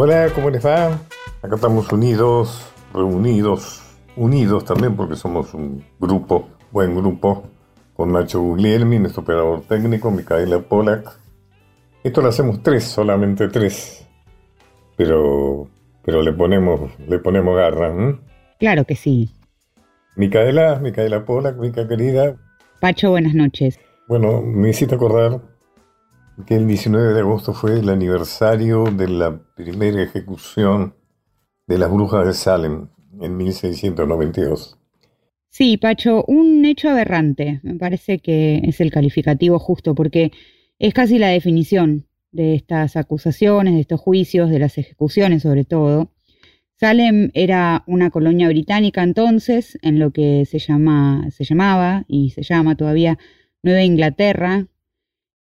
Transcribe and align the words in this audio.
Hola, 0.00 0.30
¿cómo 0.32 0.48
les 0.48 0.64
va? 0.64 0.92
Acá 1.42 1.56
estamos 1.56 1.90
unidos, 1.90 2.72
reunidos, 2.94 3.82
unidos 4.14 4.64
también 4.64 4.94
porque 4.94 5.16
somos 5.16 5.52
un 5.54 5.84
grupo, 5.98 6.50
buen 6.70 6.94
grupo, 6.94 7.48
con 7.94 8.12
Nacho 8.12 8.40
Guglielmi, 8.40 9.00
nuestro 9.00 9.22
operador 9.22 9.62
técnico, 9.62 10.12
Micaela 10.12 10.60
Polak. 10.60 11.18
Esto 12.04 12.20
lo 12.20 12.28
hacemos 12.28 12.62
tres, 12.62 12.84
solamente 12.84 13.48
tres, 13.48 14.06
pero, 14.96 15.68
pero 16.04 16.22
le 16.22 16.32
ponemos, 16.32 16.96
le 17.08 17.18
ponemos 17.18 17.56
garra. 17.56 17.92
Claro 18.60 18.84
que 18.84 18.94
sí. 18.94 19.32
Micaela, 20.14 20.78
Micaela 20.78 21.24
Polak, 21.24 21.56
Mica 21.56 21.88
querida. 21.88 22.36
Pacho, 22.80 23.10
buenas 23.10 23.34
noches. 23.34 23.80
Bueno, 24.06 24.42
me 24.42 24.70
hiciste 24.70 24.94
acordar 24.94 25.40
que 26.46 26.54
el 26.54 26.66
19 26.66 27.14
de 27.14 27.20
agosto 27.20 27.52
fue 27.52 27.78
el 27.78 27.88
aniversario 27.88 28.84
de 28.84 29.08
la 29.08 29.40
primera 29.54 30.02
ejecución 30.02 30.94
de 31.66 31.78
las 31.78 31.90
brujas 31.90 32.26
de 32.26 32.32
Salem 32.32 32.88
en 33.20 33.36
1692. 33.36 34.78
Sí, 35.50 35.76
Pacho, 35.76 36.24
un 36.26 36.64
hecho 36.64 36.90
aberrante, 36.90 37.60
me 37.62 37.74
parece 37.74 38.20
que 38.20 38.60
es 38.64 38.80
el 38.80 38.90
calificativo 38.90 39.58
justo, 39.58 39.94
porque 39.94 40.30
es 40.78 40.94
casi 40.94 41.18
la 41.18 41.28
definición 41.28 42.06
de 42.30 42.54
estas 42.54 42.96
acusaciones, 42.96 43.74
de 43.74 43.80
estos 43.80 44.00
juicios, 44.00 44.50
de 44.50 44.58
las 44.58 44.78
ejecuciones 44.78 45.42
sobre 45.42 45.64
todo. 45.64 46.12
Salem 46.76 47.30
era 47.34 47.82
una 47.86 48.10
colonia 48.10 48.48
británica 48.48 49.02
entonces, 49.02 49.78
en 49.82 49.98
lo 49.98 50.12
que 50.12 50.44
se, 50.46 50.60
llama, 50.60 51.28
se 51.30 51.44
llamaba 51.44 52.04
y 52.06 52.30
se 52.30 52.42
llama 52.42 52.76
todavía 52.76 53.18
Nueva 53.62 53.82
Inglaterra, 53.82 54.68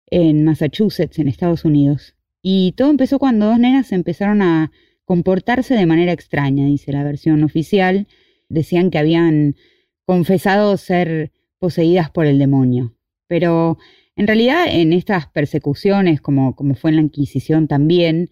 en 0.06 0.44
Massachusetts, 0.44 1.18
en 1.18 1.28
Estados 1.28 1.64
Unidos. 1.64 2.14
Y 2.42 2.72
todo 2.72 2.90
empezó 2.90 3.18
cuando 3.18 3.46
dos 3.46 3.58
nenas 3.58 3.92
empezaron 3.92 4.42
a 4.42 4.70
comportarse 5.04 5.74
de 5.74 5.86
manera 5.86 6.12
extraña, 6.12 6.66
dice 6.66 6.92
la 6.92 7.04
versión 7.04 7.42
oficial. 7.42 8.06
Decían 8.48 8.90
que 8.90 8.98
habían 8.98 9.56
confesado 10.04 10.76
ser 10.76 11.32
poseídas 11.58 12.10
por 12.10 12.26
el 12.26 12.38
demonio. 12.38 12.94
Pero 13.26 13.78
en 14.14 14.26
realidad 14.26 14.66
en 14.68 14.92
estas 14.92 15.26
persecuciones, 15.26 16.20
como, 16.20 16.54
como 16.54 16.74
fue 16.74 16.90
en 16.90 16.96
la 16.96 17.02
Inquisición 17.02 17.66
también, 17.68 18.30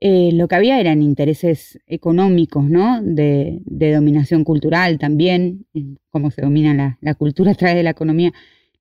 eh, 0.00 0.30
lo 0.32 0.48
que 0.48 0.54
había 0.54 0.80
eran 0.80 1.02
intereses 1.02 1.78
económicos, 1.86 2.68
¿no? 2.68 3.02
De, 3.02 3.60
dominación 3.66 4.44
cultural 4.44 4.98
también, 4.98 5.66
cómo 6.10 6.30
se 6.30 6.42
domina 6.42 6.74
la, 6.74 6.98
la 7.00 7.14
cultura 7.14 7.52
a 7.52 7.54
través 7.54 7.76
de 7.76 7.82
la 7.82 7.90
economía 7.90 8.32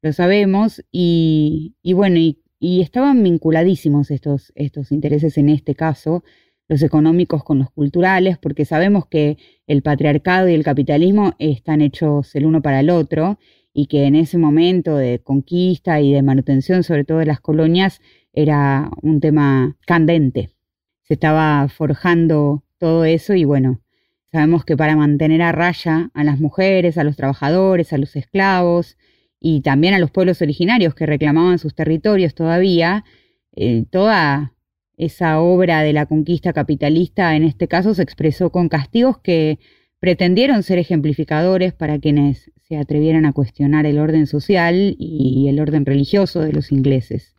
lo 0.03 0.11
sabemos, 0.11 0.83
y, 0.91 1.73
bueno, 1.95 2.17
y, 2.17 2.37
estaban 2.59 3.23
vinculadísimos 3.23 4.11
estos, 4.11 4.51
estos 4.55 4.91
intereses 4.91 5.37
en 5.37 5.47
este 5.47 5.75
caso, 5.75 6.23
los 6.67 6.81
económicos 6.81 7.43
con 7.43 7.59
los 7.59 7.71
culturales, 7.71 8.37
porque 8.37 8.65
sabemos 8.65 9.07
que 9.07 9.37
el 9.65 9.81
patriarcado 9.81 10.49
y 10.49 10.53
el 10.53 10.63
capitalismo 10.63 11.35
están 11.39 11.81
hechos 11.81 12.35
el 12.35 12.45
uno 12.45 12.61
para 12.61 12.81
el 12.81 12.89
otro 12.89 13.39
y 13.73 13.87
que 13.87 14.03
en 14.05 14.15
ese 14.15 14.37
momento 14.37 14.97
de 14.97 15.19
conquista 15.19 16.01
y 16.01 16.11
de 16.13 16.21
manutención, 16.21 16.83
sobre 16.83 17.05
todo 17.05 17.19
de 17.19 17.25
las 17.25 17.39
colonias, 17.39 18.01
era 18.33 18.91
un 19.01 19.21
tema 19.21 19.77
candente. 19.85 20.51
Se 21.03 21.13
estaba 21.13 21.67
forjando 21.69 22.63
todo 22.77 23.05
eso 23.05 23.35
y 23.35 23.45
bueno, 23.45 23.81
sabemos 24.31 24.65
que 24.65 24.75
para 24.75 24.97
mantener 24.97 25.41
a 25.41 25.53
raya 25.53 26.11
a 26.13 26.23
las 26.25 26.41
mujeres, 26.41 26.97
a 26.97 27.05
los 27.05 27.15
trabajadores, 27.15 27.93
a 27.93 27.97
los 27.97 28.15
esclavos, 28.15 28.97
y 29.45 29.59
también 29.59 29.94
a 29.94 29.99
los 29.99 30.09
pueblos 30.09 30.41
originarios 30.41 30.95
que 30.95 31.05
reclamaban 31.05 31.59
sus 31.59 31.75
territorios 31.75 32.34
todavía, 32.34 33.03
eh, 33.53 33.84
toda 33.91 34.53
esa 34.95 35.41
obra 35.41 35.81
de 35.81 35.91
la 35.91 36.06
conquista 36.06 36.53
capitalista 36.53 37.35
en 37.35 37.44
este 37.44 37.67
caso 37.67 37.94
se 37.94 38.03
expresó 38.03 38.51
con 38.51 38.69
castigos 38.69 39.17
que 39.19 39.59
pretendieron 40.00 40.63
ser 40.63 40.79
ejemplificadores 40.79 41.73
para 41.73 42.00
quienes 42.00 42.51
se 42.56 42.78
atrevieran 42.78 43.25
a 43.25 43.34
cuestionar 43.34 43.85
el 43.85 44.00
orden 44.00 44.28
social 44.28 44.95
y 44.97 45.47
el 45.50 45.59
orden 45.59 45.85
religioso 45.85 46.40
de 46.40 46.53
los 46.53 46.72
ingleses. 46.72 47.35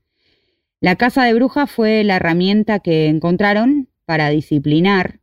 La 0.81 0.97
casa 0.97 1.25
de 1.25 1.33
brujas 1.33 1.71
fue 1.71 2.05
la 2.05 2.17
herramienta 2.17 2.81
que 2.81 3.07
encontraron 3.07 3.89
para 4.05 4.29
disciplinar 4.29 5.21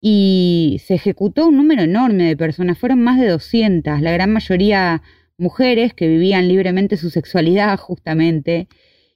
y 0.00 0.80
se 0.84 0.94
ejecutó 0.94 1.48
un 1.48 1.56
número 1.56 1.82
enorme 1.82 2.24
de 2.24 2.36
personas, 2.36 2.78
fueron 2.78 3.02
más 3.02 3.18
de 3.18 3.26
200, 3.30 4.00
la 4.00 4.12
gran 4.12 4.32
mayoría 4.32 5.02
mujeres 5.36 5.94
que 5.94 6.08
vivían 6.08 6.48
libremente 6.48 6.96
su 6.96 7.10
sexualidad 7.10 7.78
justamente, 7.78 8.68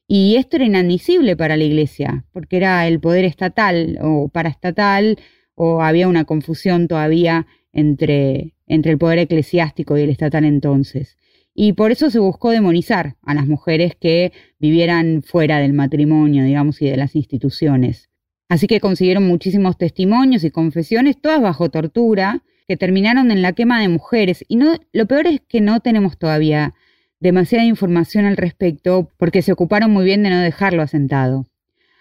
y 0.06 0.36
esto 0.36 0.56
era 0.56 0.64
inadmisible 0.64 1.36
para 1.36 1.56
la 1.56 1.64
iglesia, 1.64 2.24
porque 2.32 2.56
era 2.56 2.86
el 2.88 2.98
poder 2.98 3.24
estatal 3.24 3.98
o 4.00 4.28
paraestatal, 4.28 5.18
o 5.54 5.82
había 5.82 6.08
una 6.08 6.24
confusión 6.24 6.88
todavía 6.88 7.46
entre, 7.72 8.54
entre 8.66 8.92
el 8.92 8.98
poder 8.98 9.18
eclesiástico 9.18 9.98
y 9.98 10.02
el 10.02 10.10
estatal 10.10 10.44
entonces. 10.44 11.18
Y 11.54 11.72
por 11.72 11.90
eso 11.90 12.08
se 12.08 12.20
buscó 12.20 12.50
demonizar 12.50 13.16
a 13.22 13.34
las 13.34 13.48
mujeres 13.48 13.96
que 14.00 14.32
vivieran 14.60 15.22
fuera 15.22 15.58
del 15.58 15.72
matrimonio, 15.72 16.44
digamos, 16.44 16.80
y 16.80 16.88
de 16.88 16.96
las 16.96 17.16
instituciones. 17.16 18.08
Así 18.48 18.66
que 18.66 18.80
consiguieron 18.80 19.26
muchísimos 19.26 19.76
testimonios 19.76 20.44
y 20.44 20.50
confesiones, 20.50 21.20
todas 21.20 21.42
bajo 21.42 21.68
tortura, 21.68 22.44
que 22.68 22.76
terminaron 22.76 23.30
en 23.30 23.40
la 23.40 23.54
quema 23.54 23.80
de 23.80 23.88
mujeres. 23.88 24.44
Y 24.46 24.56
no, 24.56 24.76
lo 24.92 25.06
peor 25.06 25.26
es 25.26 25.40
que 25.40 25.62
no 25.62 25.80
tenemos 25.80 26.18
todavía 26.18 26.74
demasiada 27.18 27.64
información 27.64 28.26
al 28.26 28.36
respecto 28.36 29.10
porque 29.16 29.42
se 29.42 29.52
ocuparon 29.52 29.90
muy 29.90 30.04
bien 30.04 30.22
de 30.22 30.30
no 30.30 30.38
dejarlo 30.38 30.82
asentado. 30.82 31.46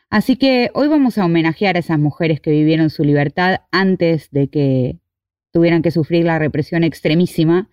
Así 0.09 0.35
que 0.35 0.69
hoy 0.73 0.89
vamos 0.89 1.17
a 1.17 1.25
homenajear 1.25 1.77
a 1.77 1.79
esas 1.79 1.99
mujeres 1.99 2.41
que 2.41 2.51
vivieron 2.51 2.89
su 2.89 3.03
libertad 3.03 3.61
antes 3.71 4.29
de 4.31 4.49
que 4.49 4.97
tuvieran 5.51 5.81
que 5.81 5.91
sufrir 5.91 6.25
la 6.25 6.37
represión 6.37 6.83
extremísima 6.83 7.69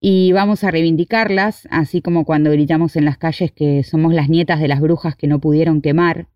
y 0.00 0.32
vamos 0.32 0.62
a 0.62 0.70
reivindicarlas, 0.70 1.66
así 1.70 2.02
como 2.02 2.24
cuando 2.24 2.50
gritamos 2.50 2.96
en 2.96 3.06
las 3.06 3.18
calles 3.18 3.50
que 3.50 3.82
somos 3.82 4.12
las 4.12 4.28
nietas 4.28 4.60
de 4.60 4.68
las 4.68 4.80
brujas 4.80 5.16
que 5.16 5.26
no 5.26 5.40
pudieron 5.40 5.80
quemar. 5.80 6.28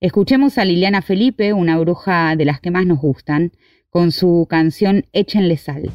Escuchemos 0.00 0.56
a 0.56 0.64
Liliana 0.64 1.02
Felipe, 1.02 1.52
una 1.52 1.78
bruja 1.78 2.36
de 2.36 2.44
las 2.44 2.60
que 2.60 2.70
más 2.70 2.86
nos 2.86 3.00
gustan, 3.00 3.52
con 3.90 4.12
su 4.12 4.46
canción 4.48 5.04
Échenle 5.12 5.56
sal. 5.56 5.90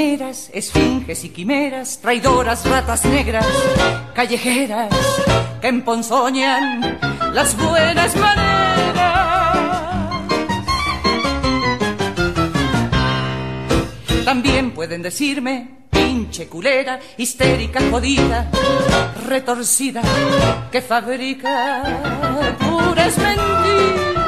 Esfinges 0.00 1.22
y 1.24 1.28
quimeras, 1.28 1.98
traidoras, 2.00 2.64
ratas 2.64 3.04
negras, 3.04 3.46
callejeras 4.14 4.88
que 5.60 5.68
emponzoñan 5.68 6.98
las 7.34 7.54
buenas 7.56 8.16
maneras. 8.16 9.02
También 14.24 14.70
pueden 14.70 15.02
decirme 15.02 15.68
pinche 15.90 16.48
culera, 16.48 16.98
histérica, 17.18 17.80
jodida, 17.90 18.50
retorcida, 19.26 20.00
que 20.70 20.80
fabrica 20.80 21.82
puras 22.58 23.18
mentiras. 23.18 24.21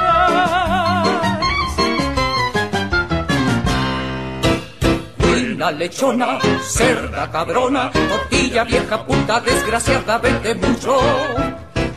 La 5.64 5.70
lechona, 5.72 6.38
cerda 6.60 7.30
cabrona, 7.30 7.90
tortilla 7.90 8.64
vieja 8.64 9.02
puta, 9.06 9.40
desgraciada, 9.40 10.18
vete 10.18 10.54
mucho 10.56 11.00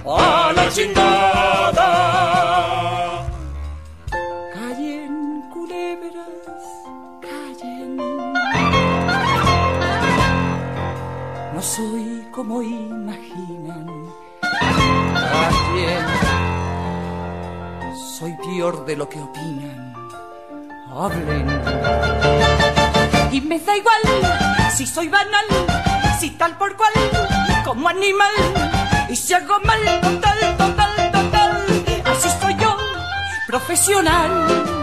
a 0.05 0.53
la 0.55 0.69
chingada. 0.69 1.89
Callen 4.53 5.49
culebras, 5.51 6.63
callen. 7.21 7.97
No 11.53 11.61
soy 11.61 12.25
como 12.31 12.61
imaginan. 12.61 14.13
Callen. 15.33 16.05
Soy 18.17 18.33
peor 18.45 18.85
de 18.85 18.95
lo 18.95 19.09
que 19.09 19.19
opinan. 19.19 19.93
Hablen 20.89 21.47
da 23.67 23.75
igual 23.75 24.01
si 24.73 24.87
soy 24.87 25.09
banal, 25.09 25.45
si 26.19 26.31
tal 26.31 26.57
por 26.57 26.75
cual, 26.77 26.93
como 27.65 27.89
animal, 27.89 28.31
y 29.09 29.15
si 29.15 29.33
hago 29.33 29.59
mal, 29.59 29.81
total, 30.01 30.57
total, 30.57 31.11
total, 31.11 31.67
así 32.05 32.29
soy 32.39 32.55
yo, 32.55 32.77
profesional. 33.45 34.76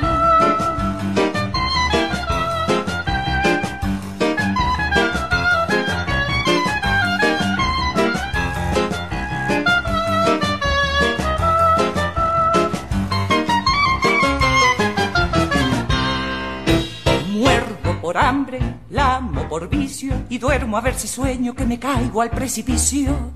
Por 19.54 19.68
vicio 19.68 20.12
y 20.28 20.38
duermo 20.38 20.76
a 20.76 20.80
ver 20.80 20.96
si 20.96 21.06
sueño 21.06 21.54
que 21.54 21.64
me 21.64 21.78
caigo 21.78 22.22
al 22.22 22.30
precipicio. 22.30 23.30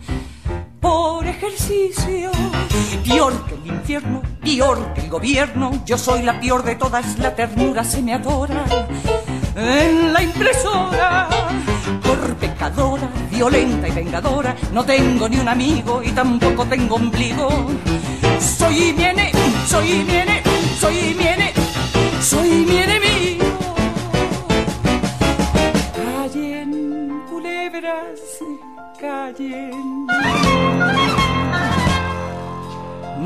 Por 0.81 1.25
ejercicio, 1.25 2.32
peor 3.06 3.47
que 3.47 3.55
el 3.55 3.67
infierno, 3.69 4.23
peor 4.43 4.94
que 4.94 5.03
el 5.03 5.11
gobierno, 5.11 5.70
yo 5.87 5.97
soy 5.97 6.25
la 6.25 6.41
peor 6.41 6.65
de 6.65 6.75
todas, 6.75 7.20
la 7.20 7.37
ternura 7.37 7.85
se 7.85 8.03
me 8.03 8.15
adora. 8.15 8.65
En 9.55 10.12
la 10.12 10.20
impresora, 10.20 11.29
por 12.03 12.35
pecadora, 12.35 13.09
violenta 13.31 13.87
y 13.87 13.93
vengadora, 13.93 14.56
no 14.73 14.85
tengo 14.85 15.29
ni 15.29 15.38
un 15.38 15.47
amigo 15.47 16.03
y 16.03 16.11
tampoco 16.11 16.65
tengo 16.65 16.97
ombligo. 16.97 17.49
Soy 18.41 18.93
mi 18.93 19.05
ene, 19.05 19.31
soy 19.69 20.03
mi 20.03 20.17
ene, 20.17 20.43
soy 20.81 21.15
mi 21.17 21.29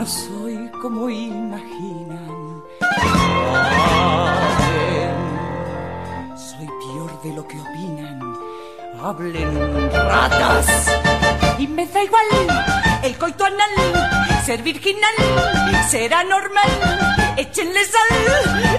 No 0.02 0.08
soy 0.08 0.68
como 0.80 1.08
imaginan. 1.08 2.64
Callen. 4.50 5.16
Soy 6.36 6.66
peor 6.66 7.22
de 7.22 7.32
lo 7.34 7.46
que 7.46 7.60
opinan. 7.60 8.20
Hablen 9.00 9.92
ratas. 9.92 10.66
Y 11.56 11.68
me 11.68 11.86
da 11.86 12.02
igual 12.02 12.26
el 13.04 13.16
coito 13.16 13.44
anal, 13.44 13.70
ser 14.44 14.62
virginal, 14.64 15.14
será 15.88 16.24
normal. 16.24 16.70
Échenle 17.36 17.84
sal 17.84 18.08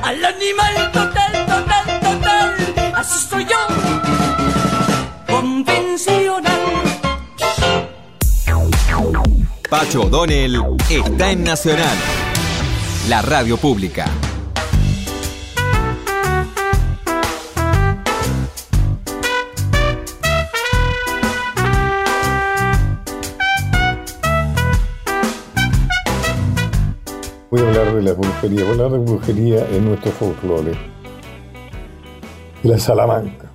al 0.04 0.26
animal 0.26 0.92
total, 0.92 1.46
total, 1.46 2.00
total. 2.02 2.94
Así 2.96 3.28
soy 3.30 3.46
yo, 3.46 3.66
convencional. 5.26 6.63
Pacho 9.74 10.04
O'Donnell 10.04 10.62
está 10.88 11.32
en 11.32 11.44
Nacional, 11.44 11.98
la 13.10 13.24
radio 13.24 13.58
pública. 13.58 14.06
Voy 27.50 27.60
a 27.60 27.68
hablar 27.68 27.96
de 27.96 28.02
la 28.04 28.14
brujería, 28.14 28.64
voy 28.66 28.68
a 28.68 28.72
hablar 28.74 28.92
de 28.92 28.98
brujería 29.00 29.68
en 29.72 29.86
nuestro 29.86 30.12
folclore. 30.12 30.74
La 32.62 32.78
Salamanca, 32.78 33.50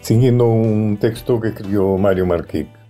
siguiendo 0.00 0.46
un 0.46 0.98
texto 1.00 1.40
que 1.40 1.50
escribió 1.50 1.96
Mario 1.98 2.26
Marquet. 2.26 2.83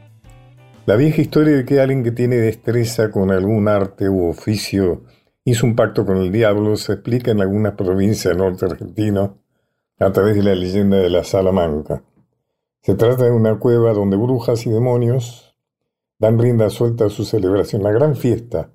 La 0.86 0.96
vieja 0.96 1.22
historia 1.22 1.56
de 1.56 1.64
que 1.64 1.80
alguien 1.80 2.04
que 2.04 2.12
tiene 2.12 2.36
destreza 2.36 3.10
con 3.10 3.30
algún 3.30 3.68
arte 3.68 4.10
u 4.10 4.28
oficio 4.28 5.04
hizo 5.42 5.64
un 5.64 5.76
pacto 5.76 6.04
con 6.04 6.18
el 6.18 6.30
diablo 6.30 6.76
se 6.76 6.92
explica 6.92 7.30
en 7.30 7.40
algunas 7.40 7.72
provincias 7.72 8.36
norte 8.36 8.66
argentino 8.66 9.38
a 9.98 10.12
través 10.12 10.34
de 10.36 10.42
la 10.42 10.54
leyenda 10.54 10.98
de 10.98 11.08
la 11.08 11.24
Salamanca. 11.24 12.04
Se 12.82 12.96
trata 12.96 13.24
de 13.24 13.30
una 13.30 13.58
cueva 13.58 13.94
donde 13.94 14.18
brujas 14.18 14.66
y 14.66 14.70
demonios 14.70 15.56
dan 16.18 16.38
rienda 16.38 16.68
suelta 16.68 17.06
a 17.06 17.10
su 17.10 17.24
celebración, 17.24 17.82
la 17.82 17.90
gran 17.90 18.14
fiesta, 18.14 18.70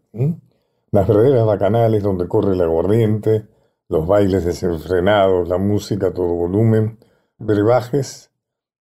las 0.89 1.07
verdaderas 1.07 1.45
bacanales 1.45 2.01
donde 2.01 2.27
corre 2.27 2.55
la 2.55 2.63
aguardiente, 2.63 3.45
los 3.87 4.07
bailes 4.07 4.45
desenfrenados, 4.45 5.47
la 5.47 5.59
música 5.59 6.07
a 6.07 6.13
todo 6.13 6.33
volumen, 6.33 6.97
brebajes 7.37 8.31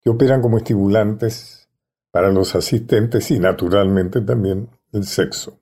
que 0.00 0.08
operan 0.08 0.40
como 0.40 0.56
estimulantes 0.56 1.57
para 2.10 2.30
los 2.30 2.54
asistentes 2.54 3.30
y 3.30 3.38
naturalmente 3.38 4.20
también 4.20 4.70
el 4.92 5.04
sexo. 5.04 5.60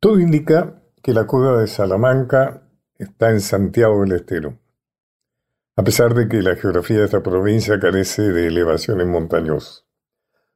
Todo 0.00 0.20
indica 0.20 0.82
que 1.02 1.14
la 1.14 1.26
cueva 1.26 1.60
de 1.60 1.66
Salamanca 1.66 2.62
está 2.98 3.30
en 3.30 3.40
Santiago 3.40 4.00
del 4.02 4.12
Estero, 4.12 4.58
a 5.76 5.84
pesar 5.84 6.14
de 6.14 6.28
que 6.28 6.42
la 6.42 6.56
geografía 6.56 6.98
de 6.98 7.04
esta 7.06 7.22
provincia 7.22 7.78
carece 7.80 8.22
de 8.22 8.46
elevaciones 8.46 9.06
montañosas. 9.06 9.84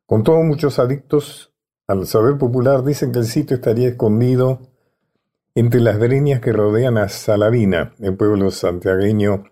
Con 0.07 0.23
todo, 0.23 0.43
muchos 0.43 0.79
adictos 0.79 1.53
al 1.87 2.07
saber 2.07 2.37
popular 2.37 2.85
dicen 2.85 3.13
que 3.13 3.21
el 3.21 3.25
sitio 3.25 3.57
estaría 3.57 3.89
escondido 3.89 4.61
entre 5.55 5.81
las 5.81 5.99
breñas 5.99 6.41
que 6.41 6.53
rodean 6.53 6.99
a 6.99 7.09
Salavina, 7.09 7.95
el 7.99 8.17
pueblo 8.17 8.51
santiagueño, 8.51 9.45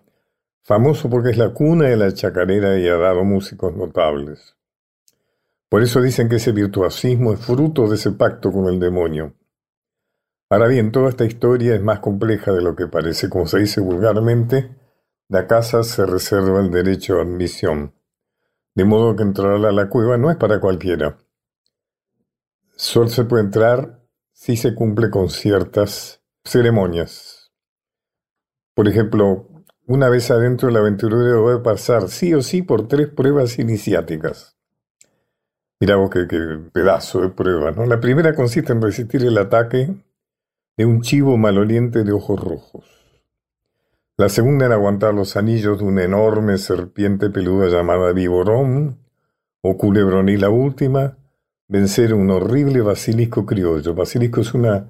famoso 0.63 1.09
porque 1.09 1.31
es 1.31 1.37
la 1.37 1.53
cuna 1.53 1.85
de 1.85 1.97
la 1.97 2.13
chacarera 2.13 2.77
y 2.77 2.87
ha 2.87 2.97
dado 2.97 3.23
músicos 3.23 3.75
notables. 3.75 4.56
Por 5.69 5.83
eso 5.83 6.01
dicen 6.01 6.29
que 6.29 6.37
ese 6.37 6.53
virtuosismo 6.53 7.33
es 7.33 7.39
fruto 7.39 7.87
de 7.87 7.95
ese 7.95 8.11
pacto 8.11 8.51
con 8.51 8.67
el 8.67 8.79
demonio. 8.79 9.35
Ahora 10.49 10.67
bien, 10.67 10.93
toda 10.93 11.09
esta 11.09 11.25
historia 11.25 11.75
es 11.75 11.81
más 11.81 11.99
compleja 11.99 12.53
de 12.53 12.61
lo 12.61 12.75
que 12.75 12.87
parece. 12.87 13.29
Como 13.29 13.47
se 13.47 13.59
dice 13.59 13.81
vulgarmente, 13.81 14.75
la 15.27 15.45
casa 15.45 15.83
se 15.83 16.05
reserva 16.05 16.61
el 16.61 16.71
derecho 16.71 17.17
a 17.17 17.23
admisión. 17.23 17.93
De 18.75 18.85
modo 18.85 19.15
que 19.15 19.23
entrar 19.23 19.65
a 19.65 19.71
la 19.71 19.89
cueva 19.89 20.17
no 20.17 20.31
es 20.31 20.37
para 20.37 20.61
cualquiera. 20.61 21.17
Solo 22.77 23.09
se 23.09 23.25
puede 23.25 23.43
entrar 23.43 24.07
si 24.31 24.55
se 24.55 24.73
cumple 24.73 25.09
con 25.09 25.29
ciertas 25.29 26.23
ceremonias. 26.45 27.51
Por 28.73 28.87
ejemplo, 28.87 29.49
una 29.85 30.07
vez 30.09 30.31
adentro 30.31 30.69
el 30.69 30.77
aventurero 30.77 31.49
debe 31.49 31.59
pasar 31.61 32.07
sí 32.07 32.33
o 32.33 32.41
sí 32.41 32.61
por 32.61 32.87
tres 32.87 33.09
pruebas 33.09 33.59
iniciáticas. 33.59 34.56
Mirá 35.79 35.95
vos 35.95 36.09
qué, 36.09 36.25
pedazo 36.73 37.21
de 37.21 37.29
prueba, 37.29 37.71
¿no? 37.71 37.85
La 37.85 37.99
primera 37.99 38.33
consiste 38.33 38.73
en 38.73 38.81
resistir 38.81 39.23
el 39.23 39.37
ataque 39.37 39.95
de 40.75 40.85
un 40.85 41.01
chivo 41.01 41.37
maloliente 41.37 42.03
de 42.03 42.11
ojos 42.11 42.39
rojos. 42.39 42.85
La 44.17 44.29
segunda 44.29 44.65
en 44.65 44.71
aguantar 44.71 45.13
los 45.13 45.37
anillos 45.37 45.77
de 45.77 45.85
una 45.85 46.03
enorme 46.03 46.57
serpiente 46.57 47.29
peluda 47.29 47.67
llamada 47.67 48.11
viborón 48.13 48.97
o 49.61 49.77
culebrón. 49.77 50.29
Y 50.29 50.37
la 50.37 50.49
última, 50.49 51.17
vencer 51.67 52.15
un 52.15 52.31
horrible 52.31 52.81
basilisco 52.81 53.45
criollo. 53.45 53.93
Basilisco 53.93 54.41
es 54.41 54.55
una 54.55 54.87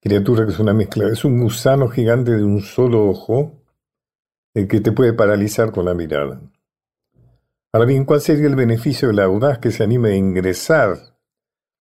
criatura 0.00 0.46
que 0.46 0.52
es 0.52 0.58
una 0.58 0.72
mezcla, 0.72 1.08
es 1.08 1.26
un 1.26 1.38
gusano 1.38 1.88
gigante 1.88 2.32
de 2.32 2.44
un 2.44 2.62
solo 2.62 3.06
ojo 3.06 3.62
el 4.54 4.66
que 4.66 4.80
te 4.80 4.92
puede 4.92 5.12
paralizar 5.12 5.70
con 5.70 5.84
la 5.84 5.92
mirada. 5.92 6.40
Ahora 7.76 7.88
bien, 7.88 8.06
¿cuál 8.06 8.22
sería 8.22 8.46
el 8.46 8.56
beneficio 8.56 9.08
de 9.08 9.12
la 9.12 9.24
audaz 9.24 9.58
que 9.58 9.70
se 9.70 9.84
anime 9.84 10.12
a 10.12 10.16
ingresar 10.16 10.96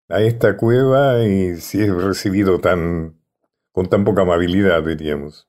a 0.09 0.19
esta 0.19 0.57
cueva 0.57 1.23
y 1.23 1.55
si 1.61 1.81
es 1.81 1.89
recibido 1.89 2.59
tan 2.59 3.21
con 3.71 3.87
tan 3.87 4.03
poca 4.03 4.23
amabilidad, 4.23 4.83
diríamos? 4.83 5.47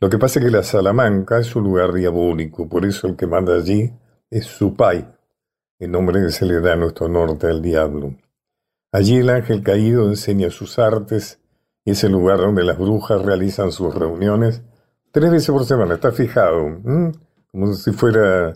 Lo 0.00 0.08
que 0.08 0.16
pasa 0.16 0.38
es 0.38 0.46
que 0.46 0.50
la 0.50 0.62
Salamanca 0.62 1.38
es 1.38 1.54
un 1.54 1.64
lugar 1.64 1.92
diabólico, 1.92 2.66
por 2.66 2.86
eso 2.86 3.08
el 3.08 3.16
que 3.16 3.26
manda 3.26 3.56
allí 3.56 3.92
es 4.30 4.46
Supay, 4.46 5.06
el 5.80 5.90
nombre 5.90 6.22
que 6.22 6.30
se 6.30 6.46
le 6.46 6.62
da 6.62 6.72
a 6.72 6.76
nuestro 6.76 7.10
norte 7.10 7.48
al 7.48 7.60
diablo. 7.60 8.16
Allí 8.90 9.18
el 9.18 9.28
ángel 9.28 9.62
caído 9.62 10.08
enseña 10.08 10.48
sus 10.48 10.78
artes 10.78 11.40
y 11.84 11.90
es 11.90 12.02
el 12.04 12.12
lugar 12.12 12.38
donde 12.38 12.64
las 12.64 12.78
brujas 12.78 13.20
realizan 13.20 13.70
sus 13.70 13.94
reuniones 13.94 14.62
tres 15.10 15.30
veces 15.30 15.50
por 15.50 15.66
semana, 15.66 15.96
está 15.96 16.10
fijado, 16.10 16.68
¿m? 16.68 17.12
como 17.52 17.74
si 17.74 17.92
fuera 17.92 18.54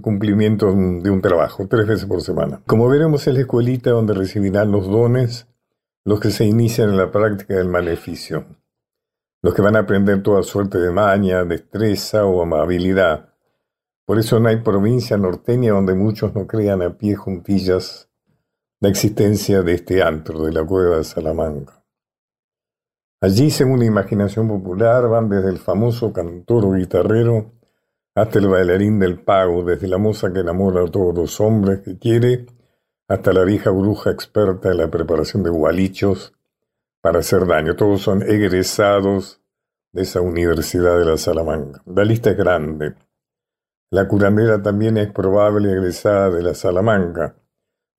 cumplimiento 0.00 0.66
de 0.66 1.10
un 1.10 1.20
trabajo, 1.20 1.66
tres 1.68 1.86
veces 1.86 2.06
por 2.06 2.22
semana. 2.22 2.62
Como 2.66 2.88
veremos 2.88 3.26
es 3.26 3.34
la 3.34 3.40
escuelita 3.40 3.90
donde 3.90 4.14
recibirán 4.14 4.70
los 4.70 4.86
dones 4.86 5.48
los 6.04 6.20
que 6.20 6.30
se 6.30 6.44
inician 6.44 6.90
en 6.90 6.96
la 6.96 7.10
práctica 7.10 7.54
del 7.54 7.68
maleficio, 7.68 8.46
los 9.42 9.54
que 9.54 9.62
van 9.62 9.76
a 9.76 9.80
aprender 9.80 10.22
toda 10.22 10.42
suerte 10.42 10.78
de 10.78 10.90
maña, 10.90 11.44
destreza 11.44 12.24
o 12.24 12.42
amabilidad. 12.42 13.34
Por 14.06 14.18
eso 14.18 14.40
no 14.40 14.48
hay 14.48 14.56
provincia 14.58 15.16
norteña 15.16 15.72
donde 15.72 15.94
muchos 15.94 16.34
no 16.34 16.46
crean 16.46 16.82
a 16.82 16.96
pie 16.96 17.16
juntillas 17.16 18.08
la 18.80 18.88
existencia 18.88 19.62
de 19.62 19.74
este 19.74 20.02
antro 20.02 20.44
de 20.44 20.52
la 20.52 20.64
cueva 20.64 20.96
de 20.96 21.04
Salamanca. 21.04 21.84
Allí, 23.20 23.50
según 23.50 23.80
la 23.80 23.84
imaginación 23.84 24.48
popular, 24.48 25.06
van 25.08 25.28
desde 25.28 25.50
el 25.50 25.58
famoso 25.58 26.12
cantor 26.12 26.64
o 26.64 26.72
guitarrero 26.72 27.52
hasta 28.14 28.38
el 28.38 28.48
bailarín 28.48 28.98
del 28.98 29.20
pago, 29.20 29.64
desde 29.64 29.88
la 29.88 29.98
moza 29.98 30.32
que 30.32 30.40
enamora 30.40 30.82
a 30.82 30.90
todos 30.90 31.14
los 31.14 31.40
hombres 31.40 31.80
que 31.80 31.98
quiere, 31.98 32.46
hasta 33.08 33.32
la 33.32 33.44
vieja 33.44 33.70
bruja 33.70 34.10
experta 34.10 34.70
en 34.70 34.78
la 34.78 34.90
preparación 34.90 35.42
de 35.42 35.50
gualichos 35.50 36.32
para 37.00 37.20
hacer 37.20 37.46
daño. 37.46 37.76
Todos 37.76 38.02
son 38.02 38.22
egresados 38.22 39.40
de 39.92 40.02
esa 40.02 40.20
Universidad 40.20 40.98
de 40.98 41.04
la 41.04 41.16
Salamanca. 41.16 41.82
La 41.86 42.04
lista 42.04 42.30
es 42.30 42.36
grande. 42.36 42.94
La 43.90 44.06
curandera 44.06 44.62
también 44.62 44.96
es 44.96 45.10
probable 45.12 45.72
egresada 45.72 46.30
de 46.30 46.42
la 46.42 46.54
Salamanca, 46.54 47.36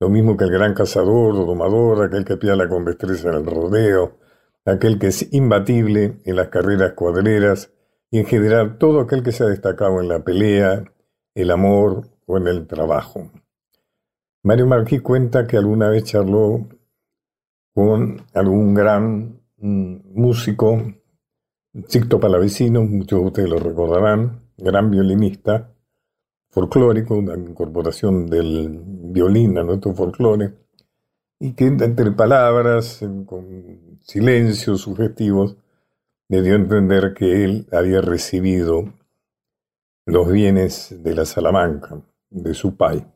lo 0.00 0.08
mismo 0.08 0.36
que 0.36 0.44
el 0.44 0.50
gran 0.50 0.74
cazador 0.74 1.36
o 1.36 1.44
domador, 1.44 2.04
aquel 2.04 2.24
que 2.24 2.38
piala 2.38 2.68
con 2.68 2.84
destreza 2.84 3.28
en 3.28 3.34
el 3.34 3.46
rodeo, 3.46 4.18
aquel 4.64 4.98
que 4.98 5.08
es 5.08 5.32
imbatible 5.32 6.16
en 6.24 6.36
las 6.36 6.48
carreras 6.48 6.94
cuadreras 6.94 7.70
y 8.12 8.18
en 8.18 8.26
general 8.26 8.76
todo 8.76 9.00
aquel 9.00 9.22
que 9.22 9.32
se 9.32 9.42
ha 9.42 9.46
destacado 9.46 9.98
en 10.00 10.08
la 10.08 10.22
pelea, 10.22 10.84
el 11.34 11.50
amor 11.50 12.10
o 12.26 12.36
en 12.36 12.46
el 12.46 12.66
trabajo. 12.66 13.32
Mario 14.42 14.66
Marquis 14.66 15.00
cuenta 15.00 15.46
que 15.46 15.56
alguna 15.56 15.88
vez 15.88 16.04
charló 16.04 16.68
con 17.74 18.20
algún 18.34 18.74
gran 18.74 19.40
mm, 19.56 19.96
músico, 20.14 20.82
Sicto 21.88 22.20
Palavecino, 22.20 22.82
muchos 22.84 23.18
de 23.18 23.26
ustedes 23.26 23.48
lo 23.48 23.58
recordarán, 23.58 24.42
gran 24.58 24.90
violinista, 24.90 25.74
folclórico, 26.50 27.14
una 27.14 27.34
incorporación 27.34 28.26
del 28.26 28.78
violín 28.84 29.56
a 29.56 29.62
nuestro 29.62 29.94
folclore, 29.94 30.52
y 31.40 31.54
que 31.54 31.64
entre 31.64 32.10
palabras, 32.10 33.00
con 33.24 33.98
silencios 34.02 34.82
sugestivos, 34.82 35.56
le 36.32 36.40
dio 36.40 36.54
a 36.54 36.56
entender 36.56 37.12
que 37.12 37.44
él 37.44 37.66
había 37.72 38.00
recibido 38.00 38.84
los 40.06 40.32
bienes 40.32 41.02
de 41.02 41.14
la 41.14 41.26
Salamanca, 41.26 42.00
de 42.30 42.54
su 42.54 42.74
pai. 42.74 43.06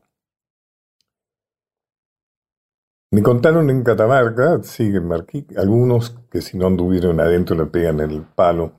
Me 3.09 3.23
contaron 3.23 3.71
en 3.71 3.83
Catamarca, 3.83 4.61
sigue 4.61 5.01
Marquí, 5.01 5.47
algunos 5.57 6.11
que 6.29 6.41
si 6.43 6.59
no 6.59 6.67
anduvieron 6.67 7.19
adentro 7.19 7.57
le 7.57 7.65
pegan 7.65 8.01
el 8.01 8.21
palo, 8.21 8.73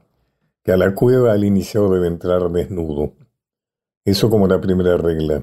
que 0.63 0.71
a 0.71 0.77
la 0.77 0.95
cueva 0.95 1.33
al 1.33 1.43
iniciado 1.43 1.93
debe 1.93 2.07
entrar 2.07 2.49
desnudo. 2.53 3.15
Eso 4.05 4.31
como 4.31 4.47
la 4.47 4.61
primera 4.61 4.97
regla. 4.99 5.43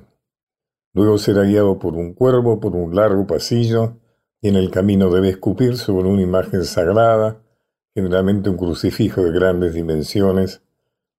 Luego 0.93 1.17
será 1.17 1.43
guiado 1.43 1.79
por 1.79 1.95
un 1.95 2.13
cuervo 2.13 2.61
por 2.61 2.77
un 2.77 2.95
largo 2.95 3.27
pasillo 3.27 3.97
y 4.39 4.47
en 4.47 4.55
el 4.55 4.71
camino 4.71 5.09
debe 5.09 5.31
escupir 5.31 5.75
sobre 5.75 6.07
una 6.07 6.21
imagen 6.21 6.63
sagrada, 6.63 7.41
generalmente 7.95 8.49
un 8.49 8.57
crucifijo 8.57 9.23
de 9.23 9.31
grandes 9.31 9.73
dimensiones, 9.73 10.61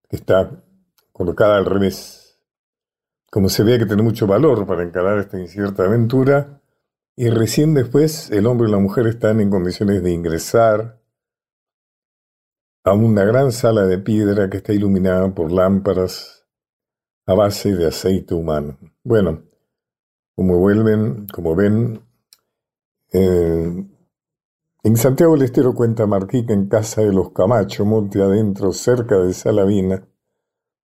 que 0.08 0.16
está 0.16 0.62
colocada 1.10 1.56
al 1.56 1.64
revés. 1.64 2.38
Como 3.30 3.48
se 3.48 3.64
ve 3.64 3.78
que 3.78 3.86
tiene 3.86 4.02
mucho 4.02 4.26
valor 4.26 4.66
para 4.66 4.84
encarar 4.84 5.18
esta 5.18 5.40
incierta 5.40 5.84
aventura, 5.84 6.60
y 7.16 7.30
recién 7.30 7.72
después 7.72 8.30
el 8.30 8.46
hombre 8.46 8.68
y 8.68 8.72
la 8.72 8.78
mujer 8.78 9.06
están 9.06 9.40
en 9.40 9.48
condiciones 9.48 10.02
de 10.02 10.12
ingresar 10.12 11.00
a 12.84 12.92
una 12.92 13.24
gran 13.24 13.52
sala 13.52 13.86
de 13.86 13.98
piedra 13.98 14.50
que 14.50 14.58
está 14.58 14.74
iluminada 14.74 15.34
por 15.34 15.50
lámparas 15.50 16.46
a 17.24 17.32
base 17.32 17.74
de 17.74 17.86
aceite 17.86 18.34
humano. 18.34 18.78
Bueno, 19.02 19.42
como 20.36 20.58
vuelven, 20.58 21.26
como 21.28 21.56
ven, 21.56 22.00
eh, 23.12 23.86
en 24.86 24.96
Santiago 24.96 25.32
del 25.32 25.42
Estero 25.42 25.74
cuenta 25.74 26.06
Marquí 26.06 26.46
en 26.48 26.68
casa 26.68 27.00
de 27.00 27.12
los 27.12 27.32
Camacho, 27.32 27.84
monte 27.84 28.22
adentro, 28.22 28.72
cerca 28.72 29.18
de 29.18 29.32
Salavina, 29.32 30.06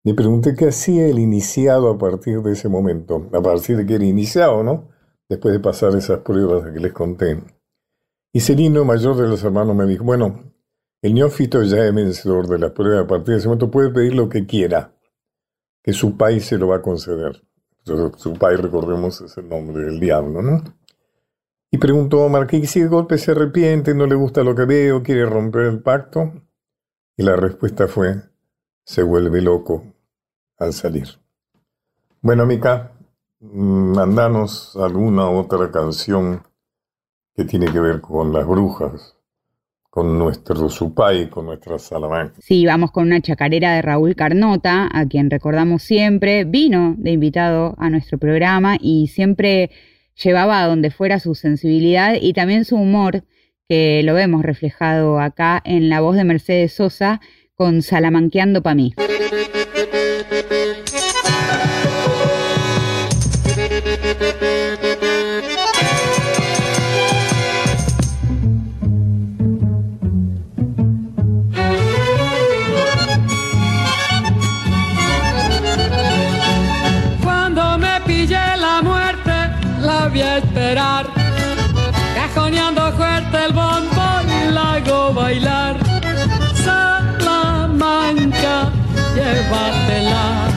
le 0.04 0.14
pregunté 0.14 0.54
qué 0.56 0.68
hacía 0.68 1.06
el 1.06 1.18
iniciado 1.18 1.90
a 1.90 1.98
partir 1.98 2.40
de 2.40 2.52
ese 2.52 2.70
momento, 2.70 3.28
a 3.30 3.42
partir 3.42 3.76
de 3.76 3.84
que 3.84 3.96
era 3.96 4.04
iniciado, 4.06 4.62
¿no? 4.62 4.88
después 5.28 5.52
de 5.52 5.60
pasar 5.60 5.94
esas 5.96 6.20
pruebas 6.20 6.72
que 6.72 6.80
les 6.80 6.94
conté. 6.94 7.44
Y 8.32 8.40
Celino, 8.40 8.86
mayor 8.86 9.16
de 9.18 9.28
los 9.28 9.44
hermanos, 9.44 9.76
me 9.76 9.84
dijo, 9.84 10.02
bueno, 10.02 10.50
el 11.02 11.12
neófito 11.12 11.62
ya 11.62 11.84
es 11.84 11.94
vencedor 11.94 12.48
de 12.48 12.58
la 12.58 12.72
prueba, 12.72 13.02
a 13.02 13.06
partir 13.06 13.34
de 13.34 13.40
ese 13.40 13.48
momento 13.48 13.70
puede 13.70 13.90
pedir 13.90 14.14
lo 14.14 14.30
que 14.30 14.46
quiera, 14.46 14.94
que 15.82 15.92
su 15.92 16.16
país 16.16 16.46
se 16.46 16.56
lo 16.56 16.68
va 16.68 16.76
a 16.76 16.82
conceder. 16.82 17.42
su 17.84 18.32
país, 18.32 18.60
recordemos, 18.60 19.20
es 19.20 19.36
el 19.36 19.46
nombre 19.46 19.84
del 19.84 20.00
diablo, 20.00 20.40
¿no? 20.40 20.79
Y 21.70 21.78
preguntó 21.78 22.24
a 22.24 22.28
Marqués 22.28 22.70
si 22.70 22.80
de 22.80 22.88
golpe 22.88 23.16
se 23.16 23.30
arrepiente, 23.30 23.94
no 23.94 24.06
le 24.06 24.16
gusta 24.16 24.42
lo 24.42 24.54
que 24.54 24.64
veo, 24.64 25.02
quiere 25.02 25.24
romper 25.24 25.62
el 25.62 25.80
pacto. 25.80 26.32
Y 27.16 27.22
la 27.22 27.36
respuesta 27.36 27.86
fue, 27.86 28.16
se 28.84 29.02
vuelve 29.02 29.40
loco 29.40 29.84
al 30.58 30.72
salir. 30.72 31.06
Bueno, 32.22 32.44
Mica, 32.44 32.92
mandanos 33.40 34.76
alguna 34.76 35.30
otra 35.30 35.70
canción 35.70 36.42
que 37.34 37.44
tiene 37.44 37.72
que 37.72 37.80
ver 37.80 38.00
con 38.00 38.32
las 38.32 38.46
brujas, 38.46 39.16
con 39.88 40.18
nuestro 40.18 40.68
supay, 40.68 41.30
con 41.30 41.46
nuestra 41.46 41.78
Salamanca. 41.78 42.34
Sí, 42.40 42.66
vamos 42.66 42.90
con 42.90 43.06
una 43.06 43.20
chacarera 43.20 43.74
de 43.74 43.82
Raúl 43.82 44.16
Carnota, 44.16 44.88
a 44.92 45.06
quien 45.06 45.30
recordamos 45.30 45.82
siempre, 45.82 46.44
vino 46.44 46.94
de 46.98 47.12
invitado 47.12 47.74
a 47.78 47.90
nuestro 47.90 48.18
programa 48.18 48.76
y 48.80 49.06
siempre 49.06 49.70
llevaba 50.14 50.62
a 50.62 50.66
donde 50.66 50.90
fuera 50.90 51.18
su 51.18 51.34
sensibilidad 51.34 52.14
y 52.20 52.32
también 52.32 52.64
su 52.64 52.76
humor, 52.76 53.24
que 53.68 54.02
lo 54.02 54.14
vemos 54.14 54.42
reflejado 54.42 55.20
acá 55.20 55.60
en 55.64 55.88
la 55.88 56.00
voz 56.00 56.16
de 56.16 56.24
Mercedes 56.24 56.74
Sosa 56.74 57.20
con 57.54 57.82
Salamanqueando 57.82 58.62
pa' 58.62 58.74
mí. 58.74 58.94
Cajoneando 82.14 82.92
fuerte 82.92 83.44
el 83.44 83.52
bombo 83.52 84.20
y 84.26 84.50
la 84.52 84.72
hago 84.74 85.14
bailar. 85.14 85.76
Salamanca, 86.64 87.92
llévatela. 89.14 90.48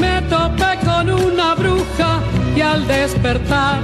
Me 0.00 0.22
topé 0.22 0.78
con 0.84 1.10
una 1.10 1.54
bruja 1.54 2.20
y 2.56 2.60
al 2.60 2.86
despertar 2.88 3.80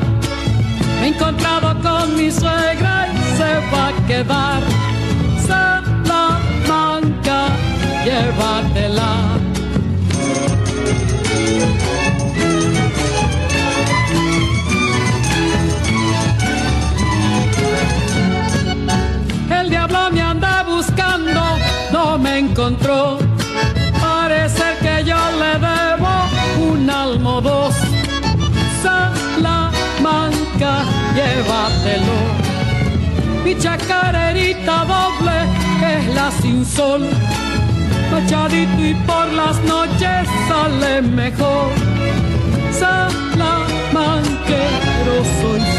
me 1.01 1.07
he 1.07 1.09
encontrado 1.11 1.81
con 1.81 2.17
mi 2.17 2.31
suegra 2.31 3.09
y 3.15 3.37
se 3.37 3.61
va 3.71 3.89
a 3.89 4.07
quedar 4.07 4.86
llévatela. 8.17 9.39
El 19.51 19.71
diablo 19.71 20.11
me 20.13 20.21
anda 20.23 20.63
buscando, 20.63 21.43
no 21.93 22.19
me 22.19 22.39
encontró. 22.39 23.19
Parece 24.01 24.65
que 24.81 25.05
yo 25.05 25.17
le 25.41 25.53
debo 25.69 26.71
un 26.71 26.89
almo 26.89 27.41
dos. 27.41 27.75
Salamanca, 28.83 30.73
llévatelo. 31.15 32.19
Mi 33.45 33.57
chacarerita 33.59 34.85
doble 34.85 35.37
es 35.95 36.15
la 36.15 36.31
sin 36.41 36.65
sol 36.65 37.09
y 38.19 38.95
por 39.07 39.27
las 39.35 39.63
noches 39.65 40.27
sale 40.49 41.03
mejor. 41.03 41.71
Salamanquero 42.71 45.25
soy 45.41 45.76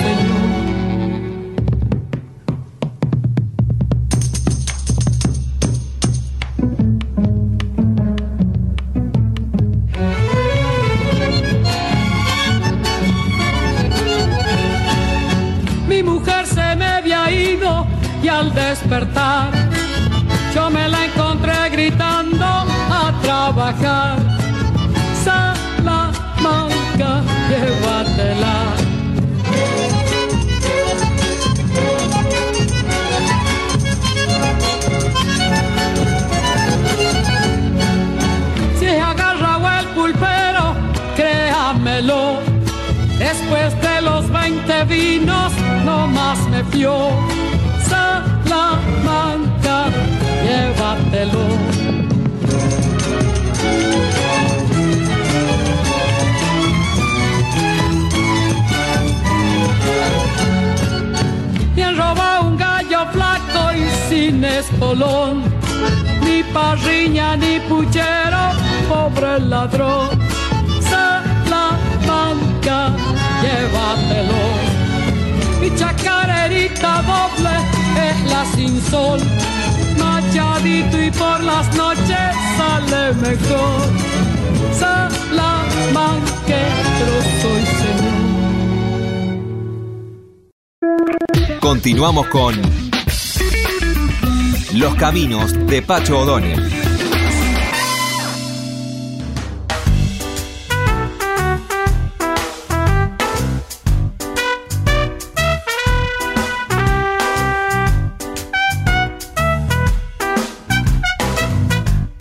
amaneció. 46.58 47.10
Salamanca, 47.88 49.86
llévatelo. 50.44 51.46
Quien 61.76 61.98
robó 61.98 62.48
un 62.48 62.58
gallo 62.58 63.06
flaco 63.12 63.72
y 63.74 63.90
sin 64.10 64.44
espolón, 64.44 65.44
ni 66.24 66.44
parriña 66.54 67.36
ni 67.38 67.60
puchero, 67.62 68.52
pobre 68.90 69.40
ladrón. 69.40 70.10
Salamanca, 70.90 72.80
llévatelo. 73.42 74.67
Mi 75.68 75.76
chacarerita 75.76 77.02
doble 77.02 77.56
es 78.10 78.18
la 78.32 78.46
sin 78.56 78.82
sol, 78.84 79.20
machadito 80.00 81.02
y 81.02 81.12
por 81.12 81.44
las 81.44 81.76
noches 81.76 82.36
sale 82.58 83.14
mejor. 83.16 83.82
Salamanquero 84.72 87.22
soy 87.42 87.66
señor. 87.82 88.16
Continuamos 91.60 92.28
con 92.28 92.56
Los 94.74 94.96
Caminos 94.96 95.52
de 95.68 95.82
Pacho 95.82 96.20
O'Donnell. 96.20 96.67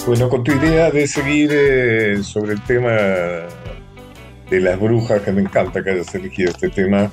Bueno, 0.06 0.28
con 0.28 0.44
tu 0.44 0.52
idea 0.52 0.92
de 0.92 1.08
seguir 1.08 1.50
eh, 1.52 2.22
sobre 2.22 2.52
el 2.52 2.62
tema 2.62 2.92
de 4.48 4.60
las 4.60 4.78
brujas, 4.78 5.20
que 5.22 5.32
me 5.32 5.40
encanta 5.40 5.82
que 5.82 5.90
hayas 5.90 6.14
elegido 6.14 6.50
este 6.50 6.68
tema, 6.68 7.10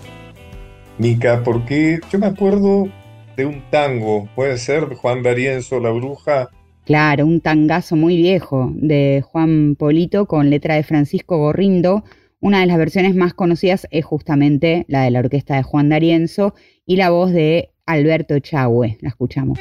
Mica, 1.00 1.42
porque 1.44 2.00
yo 2.12 2.20
me 2.20 2.28
acuerdo 2.28 2.88
de 3.36 3.48
un 3.48 3.64
tango, 3.72 4.30
puede 4.36 4.60
ser 4.60 4.94
Juan 4.94 5.24
D'Arienzo, 5.24 5.80
La 5.80 5.90
Bruja. 5.90 6.50
Claro, 6.86 7.26
un 7.26 7.42
tangazo 7.42 7.96
muy 7.96 8.16
viejo 8.16 8.72
de 8.76 9.24
Juan 9.26 9.76
Polito 9.76 10.28
con 10.28 10.52
letra 10.52 10.76
de 10.76 10.84
Francisco 10.84 11.38
Gorrindo. 11.40 12.04
Una 12.42 12.60
de 12.60 12.68
las 12.68 12.78
versiones 12.78 13.16
más 13.16 13.34
conocidas 13.34 13.88
es 13.90 14.06
justamente 14.06 14.86
la 14.88 15.02
de 15.02 15.10
la 15.10 15.20
orquesta 15.20 15.56
de 15.56 15.64
Juan 15.64 15.90
D'Arienzo 15.90 16.54
y 16.86 16.98
la 16.98 17.10
voz 17.10 17.32
de 17.32 17.72
Alberto 17.88 18.38
Chahue. 18.38 19.00
La 19.02 19.10
escuchamos. 19.10 19.58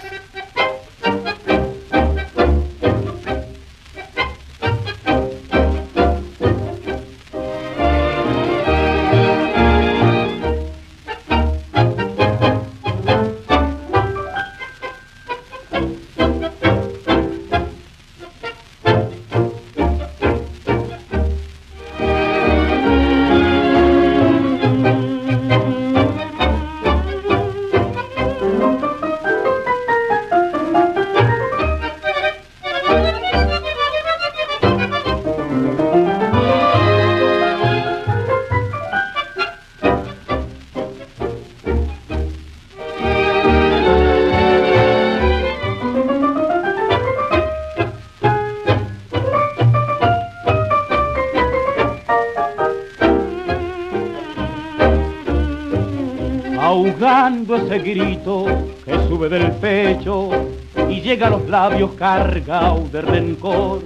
Labios 61.52 61.90
cargado 61.98 62.88
de 62.90 63.02
rencor. 63.02 63.82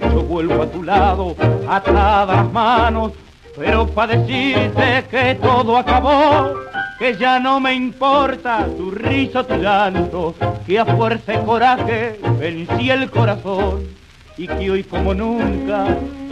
Yo 0.00 0.22
vuelvo 0.22 0.62
a 0.62 0.66
tu 0.66 0.84
lado, 0.84 1.34
atadas 1.68 2.52
manos, 2.52 3.12
pero 3.58 3.84
para 3.88 4.16
decirte 4.16 5.04
que 5.10 5.34
todo 5.34 5.76
acabó, 5.76 6.54
que 7.00 7.16
ya 7.16 7.40
no 7.40 7.58
me 7.58 7.74
importa 7.74 8.64
tu 8.76 8.92
risa, 8.92 9.42
tu 9.42 9.56
llanto, 9.56 10.36
que 10.64 10.78
a 10.78 10.84
fuerza 10.84 11.34
y 11.34 11.38
coraje 11.38 12.20
vencí 12.38 12.90
el 12.90 13.10
corazón 13.10 13.88
y 14.38 14.46
que 14.46 14.70
hoy 14.70 14.84
como 14.84 15.12
nunca, 15.12 15.84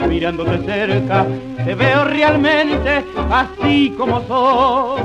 mirándote 0.09 0.59
cerca, 0.65 1.27
te 1.65 1.75
veo 1.75 2.05
realmente 2.05 3.05
así 3.31 3.93
como 3.99 4.21
soy 4.29 5.03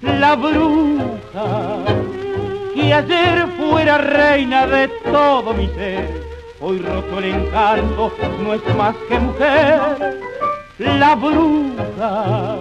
la 0.00 0.36
bruja 0.36 2.05
que 2.76 2.92
ayer 2.92 3.46
fuera 3.56 3.96
reina 3.96 4.66
de 4.66 4.88
todo 4.88 5.54
mi 5.54 5.66
ser, 5.68 6.22
hoy 6.60 6.78
roto 6.78 7.18
el 7.18 7.24
encanto, 7.24 8.12
no 8.42 8.52
es 8.52 8.76
más 8.76 8.94
que 9.08 9.18
mujer. 9.18 10.20
La 10.78 11.14
bruja, 11.14 12.58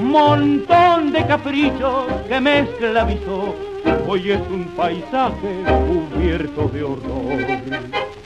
montón 0.00 1.12
de 1.12 1.26
caprichos 1.26 2.04
que 2.28 2.40
me 2.40 2.60
esclavizó, 2.60 3.56
hoy 4.06 4.30
es 4.30 4.40
un 4.48 4.66
paisaje 4.76 5.64
cubierto 5.88 6.68
de 6.68 6.82
horror. 6.84 8.21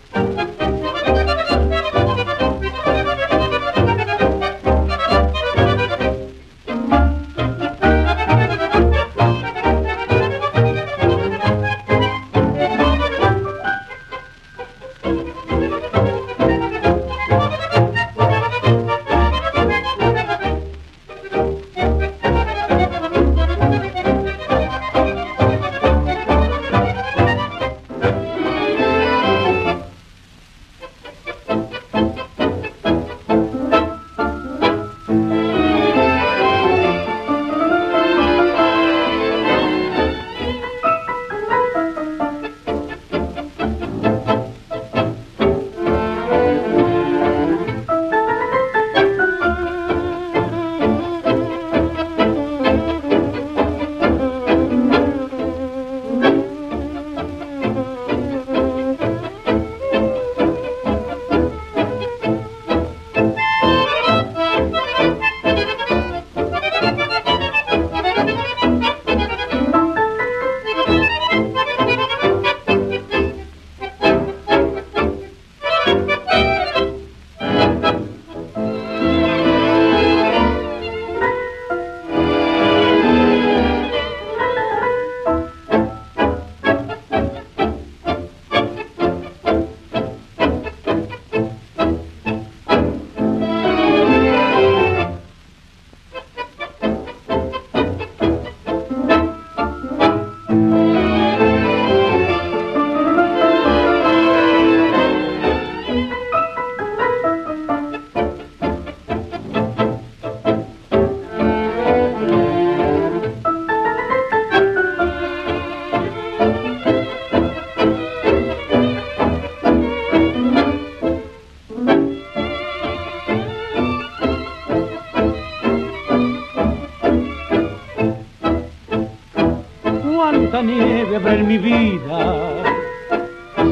Mi 131.46 131.59
vida, 131.59 132.62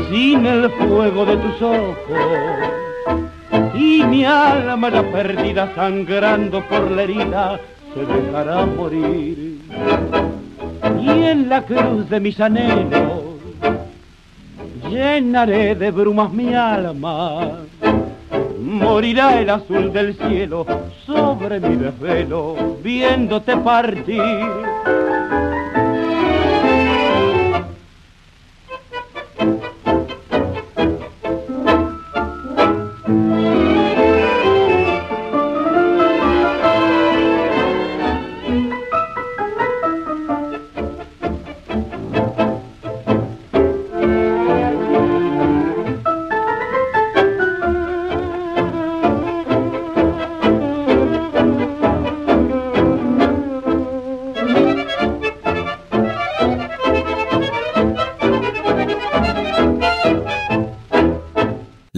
sin 0.08 0.46
el 0.46 0.70
fuego 0.70 1.26
de 1.26 1.36
tus 1.36 1.62
ojos. 1.62 1.94
Y 3.74 4.04
mi 4.04 4.24
alma 4.24 4.90
ya 4.90 5.02
perdida, 5.02 5.74
sangrando 5.74 6.62
por 6.68 6.90
la 6.90 7.02
herida, 7.02 7.60
se 7.92 8.06
dejará 8.06 8.64
morir. 8.66 9.58
Y 11.00 11.08
en 11.08 11.48
la 11.48 11.62
cruz 11.62 12.08
de 12.08 12.20
mis 12.20 12.40
anhelos, 12.40 13.22
llenaré 14.88 15.74
de 15.74 15.90
brumas 15.90 16.32
mi 16.32 16.54
alma. 16.54 17.58
Morirá 18.60 19.40
el 19.40 19.50
azul 19.50 19.92
del 19.92 20.14
cielo 20.14 20.64
sobre 21.06 21.58
mi 21.60 21.76
desvelo, 21.76 22.76
viéndote 22.82 23.56
partir. 23.56 24.73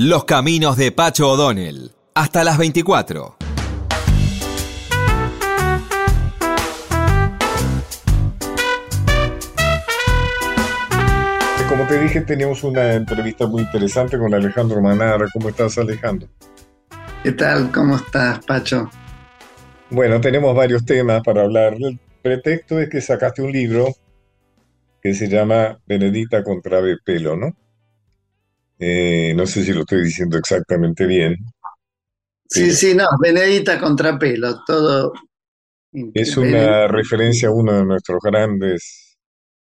Los 0.09 0.25
caminos 0.25 0.77
de 0.77 0.93
Pacho 0.93 1.29
O'Donnell. 1.31 1.91
Hasta 2.15 2.45
las 2.45 2.59
24. 2.59 3.37
Como 11.69 11.87
te 11.89 11.99
dije, 11.99 12.21
teníamos 12.21 12.63
una 12.63 12.93
entrevista 12.93 13.49
muy 13.49 13.63
interesante 13.63 14.17
con 14.17 14.33
Alejandro 14.33 14.81
Manara. 14.81 15.27
¿Cómo 15.33 15.49
estás, 15.49 15.77
Alejandro? 15.77 16.29
¿Qué 17.25 17.33
tal? 17.33 17.73
¿Cómo 17.73 17.97
estás, 17.97 18.39
Pacho? 18.47 18.89
Bueno, 19.91 20.21
tenemos 20.21 20.55
varios 20.55 20.85
temas 20.85 21.21
para 21.25 21.43
hablar. 21.43 21.75
El 21.81 21.99
pretexto 22.23 22.79
es 22.79 22.89
que 22.89 23.01
sacaste 23.01 23.43
un 23.43 23.51
libro 23.51 23.89
que 25.03 25.15
se 25.15 25.29
llama 25.29 25.81
Benedita 25.85 26.45
contra 26.45 26.79
Pelo, 27.05 27.37
¿no? 27.37 27.57
Eh, 28.79 29.33
no 29.35 29.47
sé 29.47 29.65
si 29.65 29.73
lo 29.73 29.81
estoy 29.81 30.03
diciendo 30.03 30.37
exactamente 30.39 31.07
bien. 31.07 31.37
Sí, 32.49 32.71
sí, 32.73 32.95
no, 32.95 33.07
Benedita 33.21 33.79
Contrapelo, 33.81 34.63
todo. 34.65 35.13
Es 36.15 36.37
una 36.37 36.87
referencia 36.87 37.49
a 37.49 37.53
uno 37.53 37.73
de 37.73 37.85
nuestros 37.85 38.21
grandes 38.23 39.17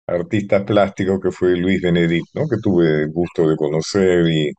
artistas 0.08 0.64
plásticos 0.64 1.20
que 1.22 1.32
fue 1.32 1.56
Luis 1.56 1.82
Benedict, 1.82 2.28
¿no? 2.34 2.48
Que 2.48 2.58
tuve 2.62 3.04
el 3.04 3.12
gusto 3.12 3.48
de 3.50 3.56
conocer 3.56 4.28
y 4.28 4.52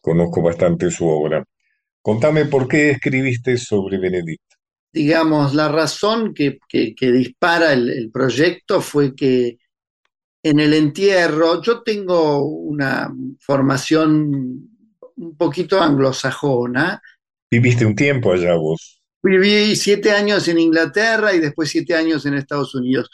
conozco 0.00 0.42
bastante 0.42 0.90
su 0.90 1.06
obra. 1.06 1.44
Contame 2.00 2.46
por 2.46 2.66
qué 2.68 2.90
escribiste 2.90 3.56
sobre 3.56 3.98
Benedict. 3.98 4.42
Digamos, 4.92 5.54
la 5.54 5.68
razón 5.68 6.34
que, 6.34 6.58
dispara 7.00 7.72
el, 7.72 8.10
proyecto 8.12 8.80
fue 8.80 9.14
que 9.14 9.58
en 10.42 10.58
el 10.58 10.74
entierro, 10.74 11.62
yo 11.62 11.82
tengo 11.82 12.44
una 12.44 13.14
formación 13.38 14.68
un 15.16 15.36
poquito 15.36 15.80
anglosajona. 15.80 17.00
¿Viviste 17.50 17.86
un 17.86 17.94
tiempo 17.94 18.32
allá 18.32 18.54
vos? 18.54 19.02
Viví 19.22 19.76
siete 19.76 20.10
años 20.10 20.48
en 20.48 20.58
Inglaterra 20.58 21.32
y 21.32 21.38
después 21.38 21.70
siete 21.70 21.94
años 21.94 22.26
en 22.26 22.34
Estados 22.34 22.74
Unidos. 22.74 23.08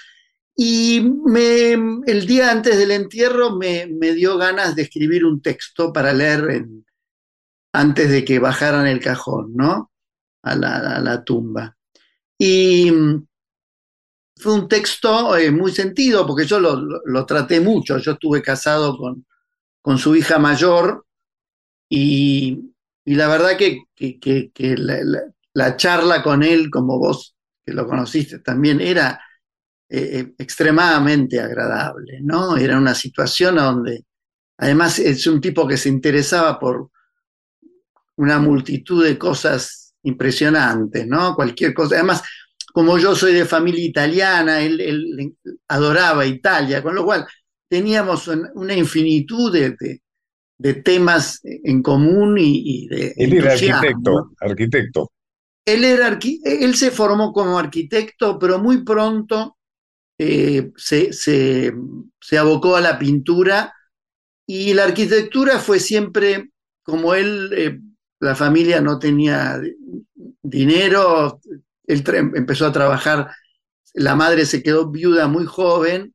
Y 0.57 1.03
me, 1.25 1.73
el 2.07 2.27
día 2.27 2.51
antes 2.51 2.79
del 2.79 2.93
entierro 2.93 3.57
me, 3.57 3.87
dio 4.15 4.39
ganas 4.39 4.75
de 4.75 4.83
escribir 4.83 5.25
un 5.25 5.43
texto 5.43 5.93
para 5.93 6.13
leer 6.13 6.67
antes 7.73 8.11
de 8.11 8.25
que 8.25 8.39
bajaran 8.39 8.87
el 8.87 9.01
cajón, 9.01 9.53
¿no? 9.55 9.93
A 10.43 10.57
la, 10.57 10.97
a 10.97 11.01
la 11.01 11.23
tumba. 11.23 11.77
Y 12.39 12.91
fue 14.39 14.55
un 14.55 14.69
texto 14.69 15.37
eh, 15.37 15.51
muy 15.51 15.73
sentido, 15.73 16.27
porque 16.27 16.47
yo 16.47 16.61
lo, 16.61 17.27
traté 17.27 17.61
mucho. 17.61 17.99
Yo 17.99 18.13
estuve 18.13 18.43
casado 18.43 18.97
con, 18.97 19.27
con 19.83 19.99
su 19.99 20.15
hija 20.15 20.39
mayor 20.39 21.07
y, 21.89 22.73
la 23.05 23.29
verdad 23.29 23.57
que, 23.57 23.85
la, 25.55 25.77
charla 25.77 26.23
con 26.23 26.43
él, 26.43 26.71
como 26.71 26.99
vos 26.99 27.35
que 27.65 27.73
lo 27.73 27.87
conociste 27.87 28.39
también, 28.39 28.81
era 28.81 29.21
eh, 29.89 30.21
eh, 30.21 30.35
extremadamente 30.39 31.41
agradable, 31.41 32.21
¿no? 32.23 32.57
Era 32.57 32.79
una 32.79 32.95
situación 32.95 33.57
donde, 33.57 34.05
además, 34.59 34.99
es 34.99 35.27
un 35.27 35.41
tipo 35.41 35.67
que 35.67 35.77
se 35.77 35.89
interesaba 35.89 36.59
por 36.59 36.91
una 38.17 38.39
multitud 38.39 39.05
de 39.05 39.19
cosas 39.19 39.95
impresionantes, 40.03 41.07
¿no? 41.07 41.35
Cualquier 41.35 41.73
cosa. 41.75 41.97
Además, 41.97 42.23
como 42.79 42.97
yo 42.97 43.17
soy 43.17 43.35
de 43.35 43.45
familia 43.45 43.85
italiana, 43.85 44.61
él, 44.61 45.35
adoraba 45.67 46.25
Italia, 46.25 46.81
con 46.81 46.95
lo 46.95 47.05
cual 47.05 47.27
teníamos 47.69 48.29
una 48.29 48.73
infinitud 48.73 49.53
de, 49.53 50.01
temas 50.85 51.41
en 51.43 51.83
común 51.83 52.37
y, 52.39 52.87
de... 52.87 53.15
Él 53.17 53.33
era 53.33 53.55
arquitecto, 53.55 54.31
arquitecto. 54.39 55.11
Él, 55.67 55.83
era 55.83 56.17
él 56.45 56.77
se 56.77 56.93
formó 56.93 57.33
como 57.33 57.59
arquitecto, 57.59 58.39
pero 58.39 58.61
muy 58.61 58.85
pronto 58.85 59.57
eh, 60.17 60.71
se, 60.77 61.73
abocó 62.39 62.77
a 62.77 62.81
la 62.81 62.97
pintura 62.97 63.75
y 64.47 64.73
la 64.73 64.85
arquitectura 64.85 65.59
fue 65.59 65.81
siempre, 65.81 66.53
como 66.85 67.13
él, 67.15 67.51
eh, 67.57 67.81
la 68.21 68.37
familia 68.37 68.81
no 68.81 69.01
tenía 69.01 69.61
dinero, 70.41 71.41
él 71.89 72.05
empezó 72.35 72.67
a 72.67 72.73
trabajar, 72.73 73.31
la 73.95 74.15
madre 74.15 74.47
se 74.47 74.63
quedó 74.63 74.91
viuda 74.91 75.27
muy 75.27 75.47
joven, 75.47 76.15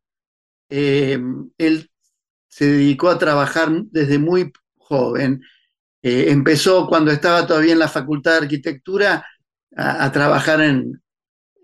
eh, 0.70 1.20
él 1.58 1.92
se 2.48 2.66
dedicó 2.66 3.10
a 3.10 3.18
trabajar 3.18 3.70
desde 3.92 4.20
muy 4.20 4.54
joven. 4.78 5.42
Eh, 6.02 6.30
empezó 6.30 6.88
cuando 6.88 7.12
estaba 7.12 7.48
todavía 7.48 7.74
en 7.74 7.80
la 7.80 7.88
Facultad 7.88 8.34
de 8.34 8.46
Arquitectura 8.46 9.26
a, 9.76 10.12
trabajar 10.12 10.62
en, 10.62 11.02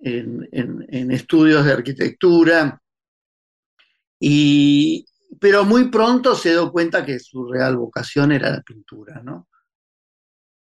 en, 0.01 1.11
estudios 1.11 1.63
de 1.63 1.73
arquitectura, 1.73 2.81
y, 4.19 5.05
pero 5.39 5.63
muy 5.63 5.89
pronto 5.89 6.33
se 6.35 6.49
dio 6.49 6.71
cuenta 6.71 7.05
que 7.05 7.19
su 7.19 7.47
real 7.47 7.77
vocación 7.77 8.31
era 8.31 8.49
la 8.49 8.61
pintura, 8.61 9.21
¿no? 9.23 9.47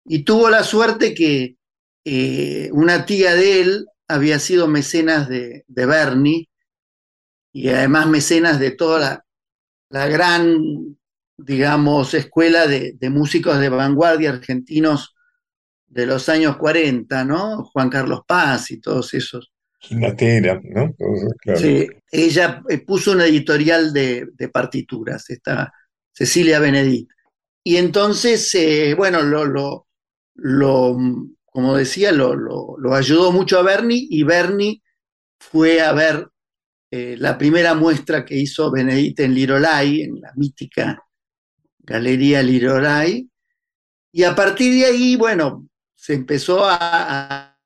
Y 0.04 0.24
tuvo 0.24 0.50
la 0.50 0.62
suerte 0.62 1.14
que 1.14 1.57
eh, 2.04 2.70
una 2.72 3.04
tía 3.04 3.34
de 3.34 3.60
él 3.60 3.86
había 4.08 4.38
sido 4.38 4.66
mecenas 4.66 5.28
de, 5.28 5.64
Bernie 5.68 6.48
y 7.52 7.68
además 7.68 8.06
mecenas 8.08 8.58
de 8.58 8.70
toda 8.70 9.24
la, 9.90 10.06
gran, 10.06 10.96
digamos, 11.36 12.14
escuela 12.14 12.66
de, 12.66 12.96
músicos 13.10 13.58
de 13.60 13.68
vanguardia 13.68 14.30
argentinos 14.30 15.14
de 15.86 16.06
los 16.06 16.28
años 16.28 16.56
40, 16.56 17.24
¿no? 17.24 17.64
Juan 17.64 17.90
Carlos 17.90 18.20
Paz 18.26 18.70
y 18.70 18.80
todos 18.80 19.12
esos. 19.14 19.52
Ginatera, 19.80 20.60
¿no? 20.64 20.94
Sí, 21.56 21.86
ella 22.10 22.62
eh, 22.68 22.78
puso 22.78 23.12
una 23.12 23.26
editorial 23.26 23.92
de, 23.92 24.26
partituras, 24.52 25.28
esta 25.30 25.72
Cecilia 26.12 26.58
Benedict. 26.58 27.10
Y 27.62 27.76
entonces, 27.76 28.54
eh, 28.54 28.94
bueno, 28.94 29.22
lo, 29.22 29.44
lo, 29.44 29.86
lo, 30.34 30.96
como 31.58 31.76
decía, 31.76 32.12
lo, 32.12 32.94
ayudó 32.94 33.32
mucho 33.32 33.58
a 33.58 33.64
Bernie 33.64 34.06
y 34.08 34.22
Bernie 34.22 34.80
fue 35.40 35.80
a 35.80 35.92
ver 35.92 36.28
eh, 36.88 37.16
la 37.18 37.36
primera 37.36 37.74
muestra 37.74 38.24
que 38.24 38.36
hizo 38.36 38.70
Benedita 38.70 39.24
en 39.24 39.34
Lirolai, 39.34 40.02
en 40.02 40.20
la 40.20 40.32
mítica 40.36 41.02
Galería 41.80 42.44
Lirolai, 42.44 43.28
y 44.12 44.22
a 44.22 44.36
partir 44.36 44.72
de 44.72 44.84
ahí, 44.84 45.16
bueno, 45.16 45.68
se 45.96 46.14
empezó 46.14 46.60
a, 46.62 47.56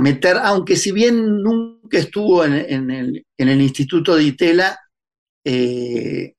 meter, 0.00 0.36
aunque 0.42 0.74
si 0.74 0.90
bien 0.90 1.40
nunca 1.40 1.98
estuvo 1.98 2.44
en, 2.44 2.90
el, 2.90 3.60
Instituto 3.62 4.16
de 4.16 4.24
Itela, 4.24 4.76
eh, 5.44 6.34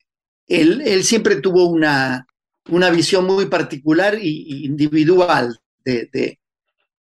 él, 0.48 1.04
siempre 1.06 1.38
tuvo 1.38 1.68
una, 1.68 2.28
una 2.70 2.90
visión 2.90 3.26
muy 3.26 3.48
particular 3.48 4.16
e 4.16 4.28
individual. 4.28 5.60
De, 5.84 6.40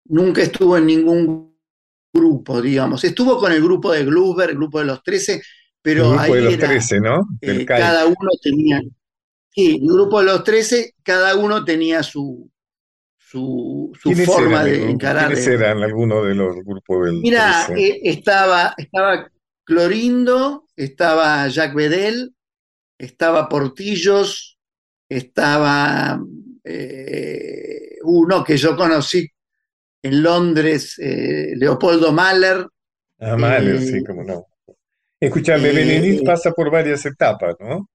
nunca 0.05 0.41
estuvo 0.41 0.77
en 0.77 0.85
ningún 0.85 1.57
grupo, 2.13 2.61
digamos. 2.61 3.03
Estuvo 3.03 3.37
con 3.37 3.51
el 3.51 3.61
grupo 3.61 3.91
de 3.91 4.05
Gluber, 4.05 4.49
el 4.49 4.55
grupo 4.55 4.79
de 4.79 4.85
los 4.85 5.03
13, 5.03 5.41
pero 5.81 6.05
el 6.05 6.09
grupo 6.17 6.33
de 6.33 6.39
ahí 6.39 6.45
los 6.45 6.53
era, 6.53 6.67
13, 6.67 6.99
¿no? 6.99 7.27
Eh, 7.41 7.65
cada 7.65 8.05
uno 8.05 8.29
tenía, 8.41 8.81
sí, 9.49 9.79
el 9.81 9.87
grupo 9.87 10.19
de 10.19 10.25
los 10.25 10.43
13, 10.43 10.95
cada 11.03 11.35
uno 11.35 11.63
tenía 11.63 12.03
su, 12.03 12.49
su, 13.17 13.91
su 13.99 14.09
¿Quiénes 14.09 14.25
forma 14.25 14.63
eran, 14.63 14.65
de 14.65 14.91
encarar. 14.91 15.27
¿Quiénes 15.27 15.47
eran 15.47 15.83
algunos 15.83 16.25
de 16.25 16.35
los 16.35 16.55
grupos 16.63 17.05
del 17.05 17.19
Mira, 17.21 17.65
13? 17.67 17.81
eh, 17.81 17.99
estaba, 18.05 18.73
estaba 18.77 19.29
Clorindo, 19.63 20.65
estaba 20.75 21.47
Jacques 21.47 21.75
Bedel, 21.75 22.35
estaba 22.97 23.47
Portillos, 23.47 24.58
estaba 25.09 26.21
eh, 26.63 27.97
uno 28.03 28.43
que 28.43 28.57
yo 28.57 28.75
conocí 28.77 29.27
en 30.03 30.23
Londres, 30.23 30.95
eh, 30.99 31.53
Leopoldo 31.57 32.11
Mahler. 32.13 32.67
Ah, 33.19 33.37
Mahler, 33.37 33.79
eh, 33.79 33.81
sí, 33.81 34.03
cómo 34.03 34.23
no. 34.23 34.45
Escuchame, 35.19 35.71
eh, 35.71 35.73
Benedict 35.73 36.23
eh, 36.25 36.25
pasa 36.25 36.51
por 36.53 36.71
varias 36.71 37.05
etapas, 37.05 37.55
¿no? 37.59 37.87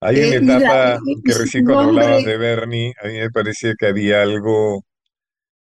Hay 0.00 0.20
Eh, 0.20 0.36
una 0.36 0.36
mira, 0.40 0.68
etapa 0.68 1.00
eh, 1.04 1.16
que 1.24 1.34
recién 1.34 1.64
cuando 1.64 1.84
hablabas 1.88 2.24
de 2.24 2.36
Bernie, 2.36 2.92
a 3.02 3.08
mí 3.08 3.14
me 3.18 3.30
parecía 3.30 3.74
que 3.78 3.86
había 3.88 4.22
algo 4.22 4.84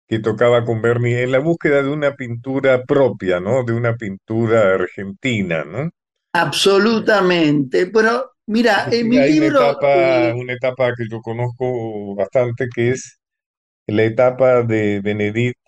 que 0.07 0.19
tocaba 0.19 0.65
con 0.65 0.81
Bernie 0.81 1.23
en 1.23 1.31
la 1.33 1.39
búsqueda 1.39 1.83
de 1.83 1.89
una 1.89 2.15
pintura 2.15 2.83
propia, 2.85 3.39
¿no? 3.41 3.63
De 3.65 3.73
una 3.73 3.95
pintura 3.97 4.75
argentina, 4.75 5.65
¿no? 5.65 5.89
Absolutamente. 6.33 7.87
Pero 7.87 8.36
mira, 8.47 8.87
en 8.91 9.09
mi 9.09 9.19
Hay 9.19 9.33
una 9.33 9.47
libro, 9.47 9.79
etapa, 9.87 9.87
eh, 9.91 10.33
una 10.33 10.53
etapa 10.53 10.93
que 10.95 11.05
yo 11.09 11.21
conozco 11.21 12.15
bastante, 12.15 12.67
que 12.73 12.91
es 12.91 13.19
la 13.87 14.03
etapa 14.05 14.63
de 14.63 15.01
Benedict, 15.01 15.59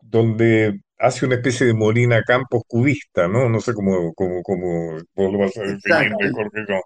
donde 0.00 0.80
hace 0.98 1.26
una 1.26 1.36
especie 1.36 1.66
de 1.66 1.74
Molina 1.74 2.22
Campos 2.22 2.62
cubista, 2.66 3.28
¿no? 3.28 3.48
No 3.48 3.60
sé 3.60 3.72
cómo, 3.74 4.12
cómo, 4.14 4.42
cómo 4.42 4.98
vos 5.14 5.32
lo 5.32 5.38
vas 5.38 5.56
a 5.58 5.62
definir 5.62 6.16
mejor 6.18 6.50
que 6.52 6.64
yo. 6.68 6.80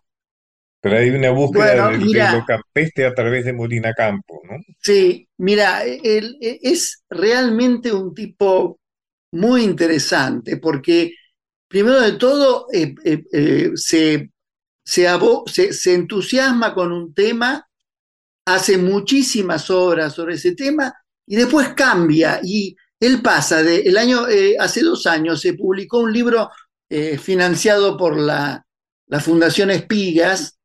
Pero 0.83 0.99
hay 0.99 1.11
una 1.11 1.31
búsqueda 1.33 1.77
Bueno, 1.77 1.83
de, 1.83 2.01
de 2.11 2.29
mira. 2.29 2.29
lo 2.29 2.45
campestre 2.45 3.07
a 3.07 3.15
través 3.15 3.45
de 3.47 3.53
Molina 3.55 3.93
Campos, 3.95 4.41
¿no? 4.51 4.57
sí, 4.81 5.29
mira, 5.39 5.85
él, 5.85 6.37
eh, 6.41 6.59
es 6.63 7.05
realmente 7.09 7.93
un 7.93 8.15
tipo 8.15 8.81
muy 9.33 9.65
interesante 9.65 10.59
porque, 10.59 11.13
primero 11.69 12.01
de 12.03 12.13
todo, 12.15 12.69
eh, 12.73 12.95
eh, 13.05 13.25
eh, 13.33 13.71
se, 13.77 14.31
se, 14.85 15.95
entusiasma 15.95 16.75
con 16.75 16.93
un 16.93 17.15
tema, 17.15 17.67
hace 18.45 18.77
muchísimas 18.77 19.71
obras 19.71 20.15
sobre 20.15 20.35
ese 20.35 20.55
tema 20.55 20.93
y 21.27 21.37
después 21.37 21.71
cambia 21.71 22.41
y 22.43 22.77
él 23.01 23.23
pasa 23.23 23.63
de 23.63 23.81
el 23.81 23.97
año 23.97 24.29
eh, 24.29 24.57
hace 24.59 24.83
dos 24.83 25.07
años 25.07 25.41
se 25.41 25.55
publicó 25.55 26.01
un 26.01 26.13
libro 26.13 26.51
eh, 26.91 27.17
financiado 27.17 27.97
por 27.97 28.19
la, 28.19 28.67
la 29.07 29.21
Fundación 29.21 29.71
Espigas 29.71 30.59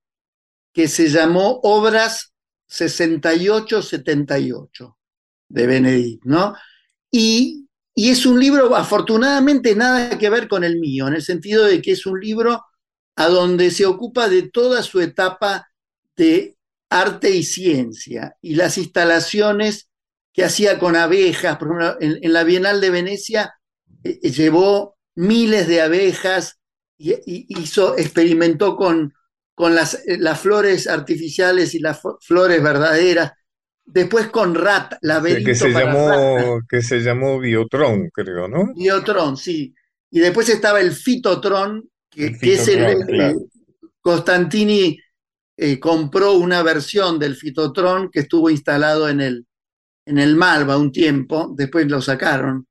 que 0.74 0.90
se 0.90 1.08
llamó 1.08 1.62
Obras 1.64 2.34
68-78 2.70 4.96
de 5.50 5.68
Benedict. 5.68 6.24
Y, 7.12 7.68
y 7.96 8.10
es 8.10 8.26
un 8.26 8.40
libro 8.40 8.76
afortunadamente 8.76 9.76
nada 9.76 10.18
que 10.18 10.30
ver 10.30 10.48
con 10.48 10.64
el 10.64 10.80
mío, 10.80 11.08
en 11.08 11.16
el 11.16 11.24
sentido 11.24 11.66
de 11.66 11.82
que 11.82 11.92
es 11.94 12.06
un 12.06 12.20
libro 12.20 12.64
a 13.20 13.28
donde 13.28 13.72
se 13.72 13.86
ocupa 13.86 14.30
de 14.30 14.44
toda 14.50 14.82
su 14.84 15.02
etapa 15.02 15.68
de 16.16 16.56
arte 16.90 17.32
y 17.32 17.44
ciencia 17.44 18.36
y 18.42 18.56
las 18.56 18.78
instalaciones 18.78 19.90
que 20.34 20.44
hacía 20.46 20.80
con 20.80 20.96
abejas. 20.96 21.58
Por 21.58 21.68
ejemplo, 21.68 21.98
en, 22.00 22.20
en 22.22 22.34
la 22.34 22.44
Bienal 22.44 22.80
de 22.82 22.90
Venecia 22.92 23.54
eh, 24.04 24.20
eh, 24.24 24.32
llevó 24.32 24.98
miles 25.16 25.68
de 25.68 25.82
abejas 25.82 26.60
y, 26.98 27.12
y 27.26 27.46
hizo, 27.62 27.98
experimentó 27.98 28.76
con, 28.78 29.14
con 29.54 29.76
las, 29.76 29.96
eh, 30.08 30.18
las 30.18 30.40
flores 30.40 30.88
artificiales 30.88 31.76
y 31.76 31.80
las 31.80 32.00
flores 32.22 32.64
verdaderas. 32.64 33.34
Después 33.86 34.28
con 34.30 34.56
rat, 34.56 34.94
Que, 35.26 35.42
que 35.44 35.56
laberinto 35.56 35.56
se 35.56 35.70
para 35.70 35.94
ratas. 35.94 36.46
llamó, 36.46 36.60
que 36.70 36.82
se 36.82 37.00
llamó 37.00 37.40
Biotron, 37.40 38.10
creo, 38.14 38.48
¿no? 38.50 38.66
Biotrón, 38.74 39.38
sí. 39.38 39.74
Y 40.12 40.20
después 40.20 40.50
estaba 40.50 40.80
el 40.82 40.92
fitotrón, 40.94 41.89
que, 42.12 42.38
es 42.56 42.68
el, 42.68 42.86
fitotrón, 42.86 42.90
eh, 42.90 42.96
claro. 43.12 43.42
Eh, 45.58 45.80
compró 45.80 46.34
una 46.34 46.64
versión 46.64 47.20
del 47.20 47.36
fitotrón 47.36 48.10
que 48.12 48.22
estuvo 48.22 48.50
instalado 48.50 49.10
en 49.10 49.20
el, 49.22 49.46
en 50.06 50.20
el 50.20 50.36
Malva 50.36 50.78
un 50.78 50.92
tiempo, 50.92 51.54
después 51.58 51.88
lo 51.88 52.02
sacaron. 52.02 52.68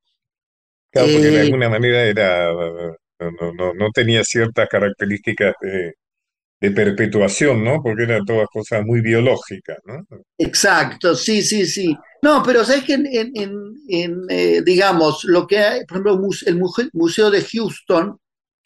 Claro, 0.91 1.11
porque 1.13 1.31
de 1.31 1.41
Eh, 1.41 1.43
alguna 1.43 1.69
manera 1.69 2.03
era, 2.05 2.51
no, 2.53 3.53
no, 3.55 3.75
no, 3.75 3.91
tenía 3.93 4.25
ciertas 4.25 4.69
características 4.69 5.55
de, 5.61 5.95
de 6.61 6.71
perpetuación, 6.73 7.65
¿no? 7.65 7.83
Porque 7.83 8.05
eran 8.05 8.25
todas 8.27 8.49
cosas 8.53 8.85
muy 8.87 9.01
biológicas, 9.03 9.79
¿no? 9.87 10.05
Exacto, 10.39 11.15
sí, 11.15 11.43
sí, 11.43 11.67
sí. 11.67 11.97
No, 12.23 12.43
pero 12.45 12.65
sabes 12.65 12.85
que 12.85 12.95
en, 12.95 13.07
en- 13.89 14.27
eh, 14.29 14.63
digamos, 14.65 15.25
lo 15.25 15.47
que 15.47 15.59
hay, 15.59 15.85
por 15.85 15.99
ejemplo, 15.99 16.21
el 16.47 16.61
Museo 16.93 17.31
de 17.31 17.43
Houston, 17.45 18.19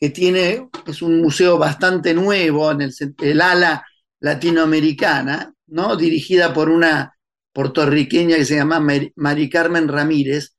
que 0.02 0.10
tiene, 0.10 0.68
es 0.84 1.00
un 1.00 1.22
museo 1.22 1.58
bastante 1.58 2.12
nuevo 2.12 2.72
en 2.72 2.82
el, 3.20 3.40
ala 3.40 3.86
latinoamericana, 4.18 5.54
¿no? 5.68 5.94
Dirigida 5.96 6.52
por 6.52 6.70
una 6.70 7.14
puertorriqueña 7.52 8.34
que 8.36 8.44
se 8.44 8.56
llama 8.56 8.80
Mari, 9.14 9.48
Carmen 9.48 9.86
Ramírez, 9.86 10.56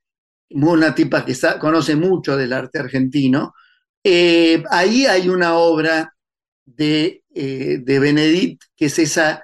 una 0.51 0.95
tipa 0.95 1.25
que 1.25 1.35
conoce 1.59 1.97
mucho 1.97 2.37
del 2.37 2.53
arte 2.53 2.79
argentino. 2.79 3.53
Eh, 4.01 4.63
ahí 4.71 5.07
hay 5.07 5.27
una 5.27 5.55
obra 5.57 6.13
de, 6.65 7.23
eh, 7.35 7.79
de 7.83 7.99
Benedict, 7.99 8.61
que 8.77 8.85
es 8.85 8.97
esa 8.99 9.43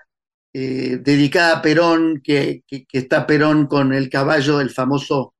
eh, 0.53 0.99
dedicada 1.03 1.57
a 1.57 1.61
Perón, 1.61 2.21
que, 2.23 2.63
que- 2.65 2.85
que 2.85 2.99
está 2.99 3.27
Perón 3.27 3.67
con 3.67 3.93
el 3.93 4.09
caballo, 4.09 4.61
el 4.61 4.69
famoso, 4.69 5.35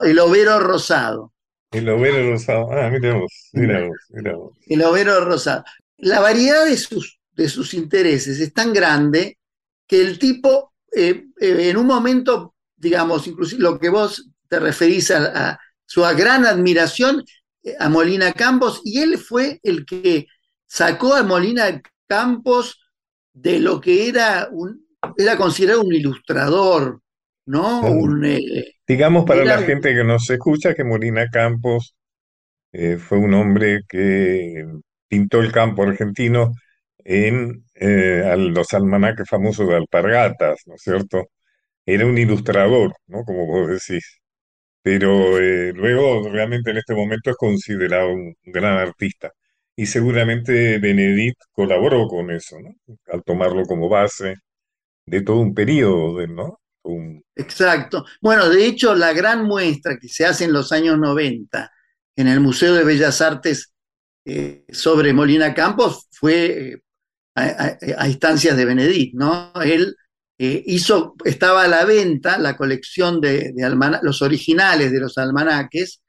el 0.00 0.18
overo 0.20 0.58
rosado. 0.60 1.32
El 1.76 1.88
overo 1.88 2.30
rosado. 2.30 2.72
Ah, 2.72 2.90
mira 2.90 3.14
vos, 3.14 3.50
mira 3.52 3.86
vos, 3.86 3.96
mira 4.10 4.34
vos. 4.34 4.56
El 4.66 4.82
overo 4.82 5.24
rosado. 5.24 5.64
La 5.98 6.20
variedad 6.20 6.64
de 6.64 6.76
sus, 6.76 7.18
de 7.32 7.48
sus 7.48 7.74
intereses 7.74 8.40
es 8.40 8.52
tan 8.52 8.72
grande 8.72 9.38
que 9.86 10.00
el 10.00 10.18
tipo, 10.18 10.72
eh, 10.94 11.26
eh, 11.40 11.68
en 11.70 11.76
un 11.76 11.86
momento, 11.86 12.54
digamos, 12.76 13.26
inclusive 13.26 13.62
lo 13.62 13.78
que 13.78 13.88
vos 13.88 14.28
te 14.48 14.58
referís 14.58 15.10
a, 15.10 15.50
a 15.50 15.60
su 15.84 16.00
gran 16.00 16.46
admiración 16.46 17.24
eh, 17.62 17.74
a 17.78 17.88
Molina 17.88 18.32
Campos, 18.32 18.80
y 18.84 19.00
él 19.00 19.18
fue 19.18 19.60
el 19.62 19.84
que 19.84 20.26
sacó 20.66 21.14
a 21.14 21.22
Molina 21.22 21.80
Campos 22.06 22.80
de 23.32 23.60
lo 23.60 23.80
que 23.80 24.08
era 24.08 24.48
un, 24.50 24.86
era 25.16 25.36
considerado 25.36 25.82
un 25.82 25.94
ilustrador, 25.94 27.00
¿no? 27.46 27.80
Un, 27.80 28.24
eh, 28.24 28.64
Digamos 28.86 29.24
para 29.24 29.44
la 29.44 29.58
gente 29.58 29.94
que 29.94 30.04
nos 30.04 30.28
escucha 30.30 30.74
que 30.74 30.84
Molina 30.84 31.28
Campos 31.30 31.94
eh, 32.72 32.98
fue 32.98 33.18
un 33.18 33.34
hombre 33.34 33.82
que 33.88 34.64
pintó 35.08 35.40
el 35.40 35.52
campo 35.52 35.84
argentino 35.84 36.52
en 36.98 37.64
eh, 37.74 38.34
los 38.36 38.72
almanaques 38.74 39.28
famosos 39.28 39.68
de 39.68 39.76
alpargatas, 39.76 40.62
¿no 40.66 40.74
es 40.74 40.82
cierto? 40.82 41.26
Era 41.86 42.06
un 42.06 42.18
ilustrador, 42.18 42.94
¿no? 43.08 43.24
Como 43.24 43.46
vos 43.46 43.68
decís. 43.68 44.20
Pero 44.82 45.38
luego 45.74 46.28
realmente 46.30 46.70
en 46.70 46.78
este 46.78 46.94
momento 46.94 47.30
es 47.30 47.36
considerado 47.36 48.12
un 48.12 48.34
gran 48.44 48.78
artista. 48.78 49.32
Y 49.76 49.86
seguramente 49.86 50.78
Benedict 50.78 51.40
colaboró 51.52 52.06
con 52.08 52.30
eso, 52.30 52.58
¿no? 52.60 52.70
Al 53.12 53.22
tomarlo 53.24 53.64
como 53.64 53.88
base 53.88 54.36
de 55.06 55.22
todo 55.22 55.40
un 55.40 55.54
periodo, 55.54 56.26
¿no? 56.28 56.60
Exacto. 57.34 58.04
Bueno, 58.20 58.48
de 58.48 58.66
hecho, 58.66 58.94
la 58.94 59.12
gran 59.12 59.44
muestra 59.44 59.98
que 59.98 60.08
se 60.08 60.24
hace 60.24 60.44
en 60.44 60.52
los 60.52 60.72
años 60.72 60.98
90 60.98 61.70
en 62.16 62.28
el 62.28 62.40
Museo 62.40 62.74
de 62.74 62.84
Bellas 62.84 63.20
Artes 63.20 63.72
eh, 64.24 64.64
sobre 64.70 65.12
Molina 65.12 65.54
Campos 65.54 66.08
fue 66.10 66.72
eh, 66.72 67.94
a, 67.96 68.08
instancias 68.08 68.56
de 68.56 68.64
Benedict, 68.64 69.14
¿no? 69.14 69.52
Él 69.62 69.94
eh, 70.38 70.64
hizo, 70.66 71.14
estaba 71.24 71.62
a 71.62 71.68
la 71.68 71.84
venta 71.84 72.38
la 72.38 72.56
colección 72.56 73.20
de, 73.20 73.52
los 74.02 74.22
originales 74.22 74.90
de 74.90 75.00
los 75.00 75.16
almanaques, 75.18 76.02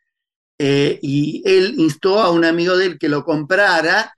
y 0.60 1.44
él 1.46 1.76
instó 1.78 2.20
a 2.20 2.32
un 2.32 2.44
amigo 2.44 2.76
de 2.76 2.88
él 2.88 2.98
que 2.98 3.10
lo 3.10 3.24
comprara 3.24 4.12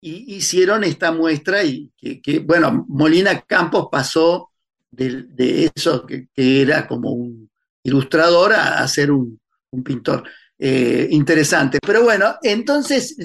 y 0.00 0.34
hicieron 0.34 0.82
esta 0.82 1.12
muestra 1.12 1.62
y 1.62 1.92
que, 1.96 2.40
bueno, 2.40 2.84
Molina 2.88 3.42
Campos 3.42 3.86
pasó 3.92 4.50
de, 4.94 5.24
de 5.28 5.70
eso 5.74 6.06
que, 6.06 6.28
que 6.34 6.62
era 6.62 6.86
como 6.86 7.12
un 7.12 7.50
ilustrador 7.82 8.52
a, 8.52 8.78
a 8.82 8.88
ser 8.88 9.10
un, 9.10 9.40
un 9.70 9.82
pintor 9.84 10.24
eh, 10.58 11.08
interesante. 11.10 11.78
Pero 11.84 12.02
bueno, 12.02 12.36
entonces, 12.42 13.16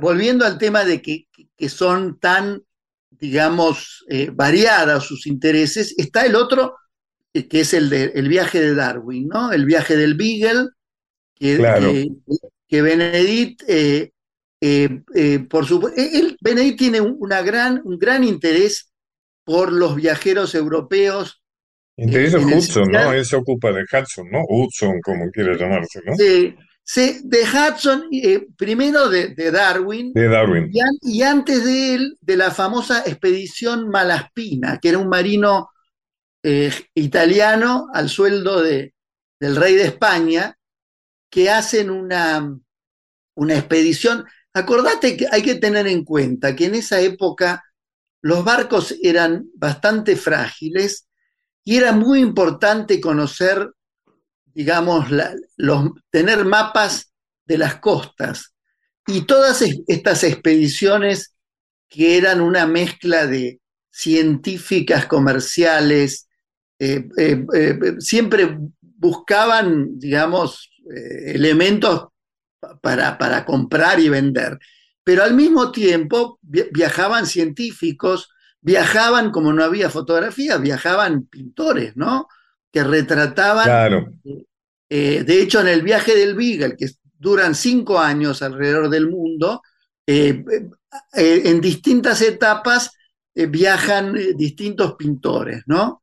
volviendo 0.00 0.44
al 0.44 0.58
tema 0.58 0.84
de 0.84 1.00
que, 1.00 1.26
que 1.56 1.68
son 1.68 2.18
tan, 2.18 2.62
digamos, 3.10 4.04
eh, 4.08 4.30
variados 4.32 5.06
sus 5.06 5.26
intereses, 5.26 5.94
está 5.96 6.26
el 6.26 6.34
otro, 6.34 6.76
eh, 7.32 7.46
que 7.48 7.60
es 7.60 7.72
el, 7.74 7.88
de, 7.88 8.12
el 8.14 8.28
viaje 8.28 8.60
de 8.60 8.74
Darwin, 8.74 9.28
¿no? 9.28 9.52
El 9.52 9.64
viaje 9.64 9.96
del 9.96 10.14
Beagle, 10.14 10.68
que, 11.34 11.56
Claro. 11.56 11.92
que, 11.92 12.08
que 12.68 12.82
Benedict 12.82 13.62
eh, 13.68 14.12
eh, 14.60 15.02
eh, 15.14 15.40
por 15.40 15.66
supuesto, 15.66 16.00
él, 16.00 16.36
Benedict 16.40 16.78
tiene 16.78 17.00
una 17.00 17.42
gran, 17.42 17.80
un 17.84 17.98
gran 17.98 18.22
interés 18.22 18.91
por 19.44 19.72
los 19.72 19.96
viajeros 19.96 20.54
europeos. 20.54 21.42
De 21.96 22.34
Hudson, 22.36 22.90
¿no? 22.90 23.12
Él 23.12 23.24
se 23.24 23.36
ocupa 23.36 23.70
de 23.72 23.82
Hudson, 23.82 24.30
¿no? 24.30 24.42
Hudson, 24.48 25.00
como 25.02 25.30
quiere 25.30 25.56
llamarse, 25.56 26.00
¿no? 26.04 26.16
Sí, 26.16 26.54
sí 26.82 27.20
de 27.24 27.42
Hudson, 27.42 28.04
primero 28.56 29.08
de, 29.08 29.34
Darwin. 29.50 30.12
De 30.12 30.28
Darwin. 30.28 30.70
Y, 31.02 31.22
antes 31.22 31.64
de 31.64 31.94
él, 31.94 32.18
de 32.20 32.36
la 32.36 32.50
famosa 32.50 33.02
expedición 33.06 33.88
Malaspina, 33.88 34.78
que 34.80 34.88
era 34.88 34.98
un 34.98 35.08
marino 35.08 35.70
italiano 36.94 37.88
al 37.92 38.08
sueldo 38.08 38.62
de, 38.62 38.94
del 39.38 39.56
rey 39.56 39.74
de 39.74 39.84
España, 39.84 40.56
que 41.30 41.50
hacen 41.50 41.90
una, 41.90 42.58
una 43.34 43.54
expedición. 43.54 44.24
Acordate 44.54 45.16
que 45.16 45.26
hay 45.30 45.42
que 45.42 45.54
tener 45.54 45.86
en 45.86 46.04
cuenta 46.04 46.54
que 46.54 46.66
en 46.66 46.74
esa 46.74 47.00
época 47.00 47.64
los 48.22 48.44
barcos 48.44 48.94
eran 49.02 49.46
bastante 49.54 50.16
frágiles 50.16 51.08
y 51.64 51.76
era 51.76 51.92
muy 51.92 52.20
importante 52.20 53.00
conocer, 53.00 53.70
digamos, 54.46 55.06
tener 56.10 56.44
mapas 56.44 57.12
de 57.44 57.58
las 57.58 57.76
costas. 57.76 58.54
Y 59.06 59.22
todas 59.22 59.62
estas 59.88 60.24
expediciones 60.24 61.34
que 61.88 62.16
eran 62.16 62.40
una 62.40 62.66
mezcla 62.66 63.26
de 63.26 63.60
científicas, 63.90 65.06
comerciales, 65.06 66.28
eh, 66.78 67.08
eh, 67.18 67.44
eh, 67.54 67.78
siempre 67.98 68.58
buscaban, 68.80 69.98
digamos, 69.98 70.70
elementos 70.84 72.08
para, 72.80 73.18
para 73.18 73.44
comprar 73.44 74.00
y 74.00 74.08
vender. 74.08 74.58
Pero 75.04 75.24
al 75.24 75.34
mismo 75.34 75.72
tiempo 75.72 76.38
viajaban 76.42 77.26
científicos, 77.26 78.30
viajaban, 78.60 79.30
como 79.30 79.52
no 79.52 79.64
había 79.64 79.90
fotografía, 79.90 80.58
viajaban 80.58 81.26
pintores, 81.26 81.96
¿no? 81.96 82.28
Que 82.70 82.84
retrataban. 82.84 83.64
Claro. 83.64 84.12
Eh, 84.88 85.24
de 85.24 85.42
hecho, 85.42 85.60
en 85.60 85.68
el 85.68 85.82
viaje 85.82 86.14
del 86.14 86.34
Beagle, 86.34 86.76
que 86.76 86.86
duran 87.18 87.54
cinco 87.54 87.98
años 87.98 88.42
alrededor 88.42 88.88
del 88.88 89.08
mundo, 89.08 89.62
eh, 90.06 90.44
eh, 91.14 91.42
en 91.44 91.60
distintas 91.60 92.20
etapas 92.22 92.92
viajan 93.34 94.14
distintos 94.36 94.94
pintores, 94.94 95.62
¿no? 95.64 96.02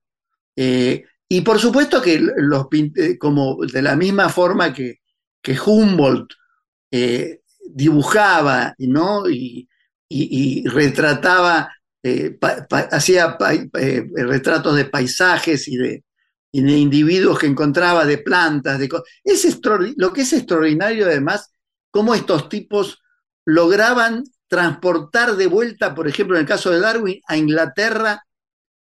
y 0.55 1.41
por 1.41 1.59
supuesto 1.59 2.01
que 2.01 2.19
los 2.19 2.67
como 3.17 3.63
de 3.65 3.81
la 3.81 3.95
misma 3.95 4.27
forma 4.27 4.73
que, 4.73 4.99
que 5.41 5.57
Humboldt 5.57 6.33
eh, 6.91 7.38
dibujaba 7.73 8.73
¿no? 8.77 9.29
y, 9.29 9.67
retrataba, 10.67 11.71
eh, 12.03 12.37
hacía 12.91 13.37
eh, 13.77 14.07
retratos 14.15 14.75
de 14.75 14.85
paisajes 14.85 15.67
y 15.67 15.77
de, 15.77 16.03
individuos 16.51 17.37
que 17.37 17.45
encontraba, 17.45 18.05
de 18.05 18.17
plantas, 18.17 18.79
de 18.79 18.89
es 19.23 19.59
lo 19.97 20.11
que 20.11 20.21
es 20.21 20.33
extraordinario 20.33 21.05
además, 21.05 21.51
cómo 21.91 22.15
estos 22.15 22.49
tipos 22.49 22.99
lograban 23.45 24.23
transportar 24.47 25.35
de 25.35 25.47
vuelta, 25.47 25.93
por 25.93 26.07
ejemplo, 26.07 26.35
en 26.35 26.41
el 26.41 26.47
caso 26.47 26.71
de 26.71 26.79
Darwin, 26.79 27.21
a 27.27 27.37
Inglaterra, 27.37 28.25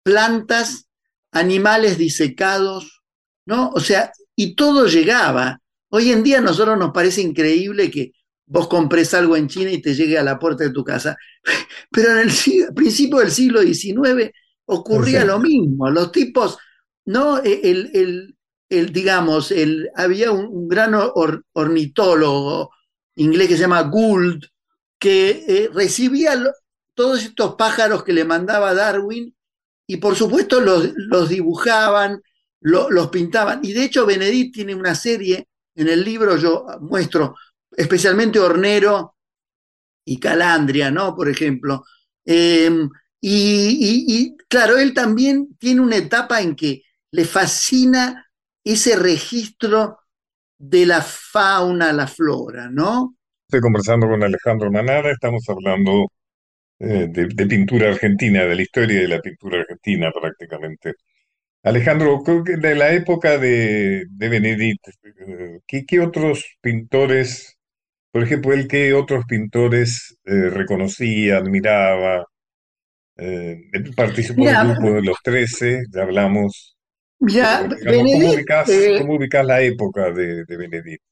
plantas, 0.02 0.88
animales 1.32 1.96
disecados, 1.96 3.02
¿no? 3.46 3.70
O 3.70 3.80
sea, 3.80 4.12
y 4.36 4.54
todo 4.54 4.86
llegaba. 4.86 5.60
Hoy 5.90 6.12
en 6.12 6.22
día 6.22 6.38
a 6.38 6.42
nosotros 6.42 6.78
nos 6.78 6.92
parece 6.92 7.22
increíble 7.22 7.90
que 7.90 8.12
vos 8.46 8.68
compres 8.68 9.14
algo 9.14 9.36
en 9.36 9.48
China 9.48 9.70
y 9.70 9.80
te 9.80 9.94
llegue 9.94 10.18
a 10.18 10.22
la 10.22 10.38
puerta 10.38 10.64
de 10.64 10.70
tu 10.70 10.84
casa. 10.84 11.16
Pero 11.90 12.12
en 12.12 12.28
el 12.28 12.74
principio 12.74 13.18
del 13.18 13.30
siglo 13.30 13.62
XIX 13.62 14.30
ocurría 14.66 15.24
lo 15.24 15.38
mismo. 15.38 15.90
Los 15.90 16.12
tipos, 16.12 16.58
¿no? 17.06 17.38
E, 17.42 17.60
el, 17.64 18.36
el, 18.68 18.92
digamos, 18.92 19.50
el, 19.50 19.88
había 19.94 20.32
un, 20.32 20.68
gran 20.68 20.94
ornitólogo 21.52 22.70
inglés 23.16 23.48
que 23.48 23.54
se 23.54 23.62
llama 23.62 23.82
Gould, 23.82 24.44
que 24.98 25.44
eh, 25.46 25.70
recibía 25.72 26.32
todos 26.94 27.22
estos 27.22 27.54
pájaros 27.56 28.04
que 28.04 28.12
le 28.12 28.24
mandaba 28.24 28.74
Darwin 28.74 29.34
y 29.86 29.98
por 29.98 30.16
supuesto 30.16 30.60
los, 30.60 30.90
los 30.96 31.28
dibujaban, 31.28 32.22
los 32.60 33.08
pintaban. 33.10 33.60
Y 33.62 33.72
de 33.72 33.84
hecho 33.84 34.06
Benedict 34.06 34.54
tiene 34.54 34.74
una 34.74 34.94
serie 34.94 35.46
en 35.74 35.88
el 35.88 36.04
libro 36.04 36.36
yo 36.36 36.66
muestro 36.80 37.34
especialmente 37.76 38.38
Hornero 38.38 39.16
y 40.04 40.18
Calandria, 40.18 40.90
¿no? 40.90 41.14
Por 41.14 41.28
ejemplo. 41.28 41.84
Em, 42.24 42.88
y, 43.20 44.36
claro, 44.48 44.76
él 44.76 44.92
también 44.92 45.56
tiene 45.58 45.80
una 45.80 45.96
etapa 45.96 46.42
en 46.42 46.54
que 46.54 46.82
le 47.10 47.24
fascina 47.24 48.26
ese 48.62 48.96
registro 48.96 49.98
de 50.58 50.86
la 50.86 51.00
fauna, 51.00 51.92
la 51.92 52.06
flora, 52.06 52.68
¿no? 52.70 53.16
Estoy 53.48 53.60
conversando 53.60 54.08
con 54.08 54.22
Alejandro 54.22 54.70
Manara, 54.70 55.10
estamos 55.10 55.44
hablando 55.48 56.06
eh, 56.78 57.06
de, 57.08 57.46
pintura 57.46 57.88
argentina, 57.88 58.44
de 58.44 58.54
la 58.54 58.62
historia 58.62 59.00
de 59.00 59.08
la 59.08 59.20
pintura 59.20 59.60
argentina 59.60 60.10
prácticamente. 60.10 60.94
Alejandro, 61.62 62.22
de 62.24 62.74
la 62.74 62.92
época 62.92 63.38
de, 63.38 64.04
de 64.10 64.28
Benedict, 64.28 64.88
eh, 65.04 65.60
¿qué, 65.66 66.00
otros 66.00 66.44
pintores, 66.60 67.53
por 68.14 68.22
ejemplo, 68.22 68.52
él 68.52 68.68
qué 68.68 68.94
otros 68.94 69.24
pintores 69.26 70.16
eh, 70.24 70.48
reconocía, 70.48 71.38
admiraba? 71.38 72.24
Eh, 73.16 73.60
participó 73.96 74.44
del 74.44 74.68
grupo 74.68 74.92
de 74.92 75.02
los 75.02 75.16
Trece, 75.20 75.82
ya 75.92 76.02
hablamos. 76.02 76.76
Ya, 77.18 77.68
¿cómo, 77.68 79.14
ubicás, 79.16 79.44
la 79.44 79.62
época 79.62 80.12
de, 80.12 80.44
de 80.44 80.56
Benedict? 80.56 81.02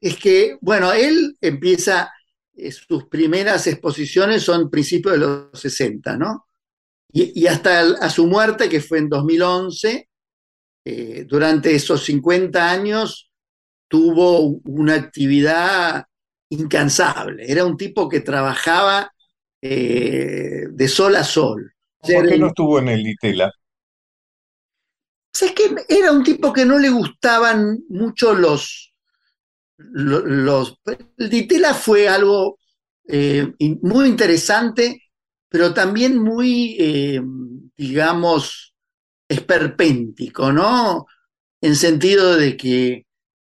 Es 0.00 0.16
que, 0.16 0.56
bueno, 0.62 0.90
él 0.94 1.36
empieza, 1.38 2.10
sus 2.70 3.04
primeras 3.08 3.66
exposiciones 3.66 4.42
son 4.42 4.70
principios 4.70 5.12
de 5.12 5.20
los 5.20 5.60
60, 5.60 6.16
¿no? 6.16 6.46
Y, 7.12 7.46
hasta 7.46 7.80
a 8.00 8.08
su 8.08 8.26
muerte, 8.26 8.70
que 8.70 8.80
fue 8.80 9.00
en 9.00 9.10
2011, 9.10 10.08
eh, 10.86 11.26
durante 11.28 11.74
esos 11.74 12.06
50 12.06 12.70
años 12.70 13.33
tuvo 13.94 14.60
una 14.64 14.94
actividad 14.94 16.04
incansable. 16.48 17.44
Era 17.46 17.64
un 17.64 17.76
tipo 17.76 18.08
que 18.08 18.20
trabajaba 18.20 19.12
eh, 19.62 20.64
de 20.68 20.88
sol 20.88 21.14
a 21.14 21.22
sol. 21.22 21.72
¿Por 22.00 22.28
qué 22.28 22.36
no 22.36 22.48
estuvo 22.48 22.80
en 22.80 22.88
el 22.88 23.04
Ditela? 23.04 23.52
es 25.40 25.52
que 25.52 25.74
era 25.88 26.10
un 26.10 26.24
tipo 26.24 26.52
que 26.52 26.64
no 26.64 26.78
le 26.78 26.90
gustaban 26.90 27.84
mucho 27.88 28.34
los... 28.34 28.92
los, 29.76 30.80
el 31.18 31.30
Ditela 31.30 31.74
fue 31.74 32.08
algo 32.08 32.58
eh, 33.06 33.52
muy 33.82 34.08
interesante 34.08 35.04
pero 35.54 35.72
también 35.72 36.20
muy, 36.20 36.74
eh, 36.80 37.22
digamos, 37.76 38.74
esperpéntico, 39.28 40.50
¿no? 40.50 41.06
En 41.60 41.76
sentido 41.76 42.36
de 42.36 42.56
que, 42.56 43.06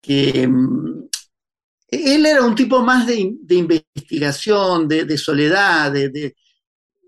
mm, 0.07 1.07
él 1.87 2.25
era 2.25 2.43
un 2.43 2.55
tipo 2.55 2.81
más 2.81 3.07
de, 3.07 3.35
investigación, 3.49 4.87
de, 4.87 5.17
soledad, 5.17 5.91
de, 5.91 6.35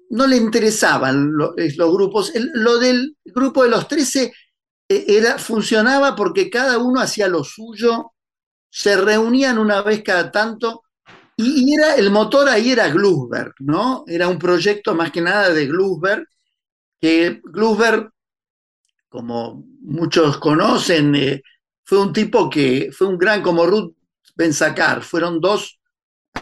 no 0.10 0.28
le 0.28 0.38
interesaban 0.38 1.32
los, 1.36 1.54
grupos. 1.94 2.32
lo 2.54 2.78
del 2.78 3.16
grupo 3.26 3.64
de 3.64 3.70
los 3.70 3.88
13 3.88 4.34
eh, 4.90 5.06
era, 5.08 5.38
funcionaba 5.38 6.16
porque 6.16 6.50
cada 6.50 6.78
uno 6.78 7.02
hacía 7.02 7.28
lo 7.28 7.44
suyo, 7.44 8.14
se 8.70 8.96
reunían 8.98 9.58
una 9.58 9.82
vez 9.82 10.04
cada 10.04 10.32
tanto 10.32 10.84
y, 11.40 11.74
era, 11.76 11.96
el 11.96 12.10
motor 12.10 12.50
ahí 12.50 12.72
era 12.72 12.90
Glusberg, 12.90 13.54
¿no? 13.60 14.04
Era 14.08 14.28
un 14.28 14.40
proyecto 14.40 14.96
más 14.96 15.12
que 15.12 15.22
nada 15.22 15.52
de 15.52 15.68
Glusberg, 15.68 16.26
que 17.00 17.42
Glusberg, 17.44 18.12
como 19.08 19.64
muchos 19.82 20.38
conocen, 20.40 21.14
eh, 21.16 21.44
fue 21.88 22.02
un 22.02 22.12
tipo 22.12 22.50
que 22.50 22.90
fue 22.92 23.08
un 23.08 23.18
gran 23.18 23.42
como 23.42 23.66
Ruth 23.66 23.96
Benzacar, 24.36 25.02
fueron 25.04 25.40
dos 25.40 25.80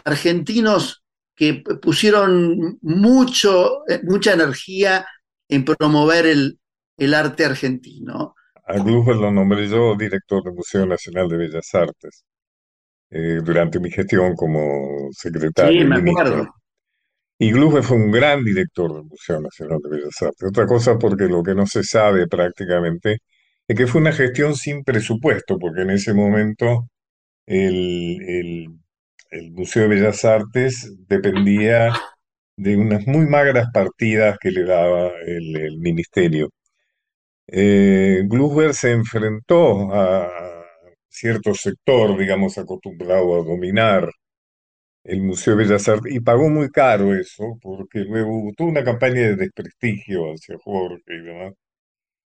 argentinos 0.04 1.04
que 1.36 1.62
pusieron 1.80 2.78
mucho, 2.82 3.86
eh, 3.88 4.00
mucha 4.02 4.32
energía 4.32 5.06
en 5.48 5.64
promover 5.64 6.26
el, 6.26 6.58
el 6.96 7.14
arte 7.14 7.44
argentino. 7.44 8.34
A 8.64 8.74
Glusberg 8.78 9.20
lo 9.20 9.30
nombré 9.30 9.68
yo 9.68 9.94
director 9.96 10.42
del 10.42 10.54
Museo 10.54 10.84
Nacional 10.84 11.28
de 11.28 11.36
Bellas 11.36 11.72
Artes. 11.74 12.24
Eh, 13.08 13.38
durante 13.44 13.78
mi 13.78 13.88
gestión 13.88 14.34
como 14.34 15.10
secretario. 15.12 15.80
Sí, 15.80 15.86
me 15.86 16.10
acuerdo. 16.10 16.48
Y 17.38 17.52
Glufe 17.52 17.82
fue 17.82 17.98
un 17.98 18.10
gran 18.10 18.42
director 18.42 18.92
del 18.92 19.04
Museo 19.04 19.40
Nacional 19.40 19.78
de 19.80 19.96
Bellas 19.96 20.22
Artes. 20.22 20.48
Otra 20.48 20.66
cosa 20.66 20.98
porque 20.98 21.26
lo 21.26 21.40
que 21.44 21.54
no 21.54 21.66
se 21.66 21.84
sabe 21.84 22.26
prácticamente 22.26 23.20
es 23.68 23.76
que 23.76 23.86
fue 23.86 24.00
una 24.00 24.12
gestión 24.12 24.54
sin 24.54 24.84
presupuesto, 24.84 25.58
porque 25.58 25.82
en 25.82 25.90
ese 25.90 26.14
momento 26.14 26.88
el, 27.46 28.68
el 29.30 29.52
Museo 29.52 29.82
de 29.84 29.88
Bellas 29.88 30.24
Artes 30.24 30.92
dependía 31.08 31.92
de 32.56 32.76
unas 32.76 33.06
muy 33.06 33.26
magras 33.26 33.68
partidas 33.72 34.38
que 34.40 34.50
le 34.50 34.64
daba 34.64 35.12
el, 35.26 35.78
ministerio. 35.78 36.50
Eh, 37.48 38.24
se 38.72 38.92
enfrentó 38.92 39.92
a 39.94 40.28
cierto 41.08 41.54
sector, 41.54 42.18
digamos, 42.18 42.58
acostumbrado 42.58 43.40
a 43.40 43.44
dominar 43.44 44.10
el 45.04 45.22
Museo 45.22 45.56
de 45.56 45.64
Bellas 45.64 45.88
Artes 45.88 46.14
y 46.14 46.20
pagó 46.20 46.48
muy 46.50 46.70
caro 46.70 47.14
eso, 47.14 47.58
porque 47.62 48.00
luego 48.00 48.52
toda 48.56 48.70
una 48.70 48.84
campaña 48.84 49.20
de 49.22 49.36
desprestigio 49.36 50.32
hacia 50.32 50.56
Jorge 50.58 51.02
y 51.08 51.22
demás. 51.22 51.54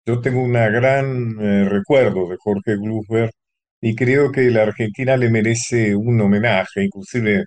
Yo 0.09 0.23
tengo 0.23 0.43
un 0.43 0.55
gran 0.55 1.39
eh, 1.39 1.69
recuerdo 1.69 2.31
de 2.31 2.39
Jorge 2.39 2.77
Glusberg 2.77 3.31
y 3.79 3.95
creo 3.95 4.33
que 4.33 4.51
la 4.51 4.63
Argentina 4.63 5.19
le 5.19 5.29
merece 5.29 5.95
un 5.95 6.19
homenaje, 6.19 6.83
inclusive 6.85 7.45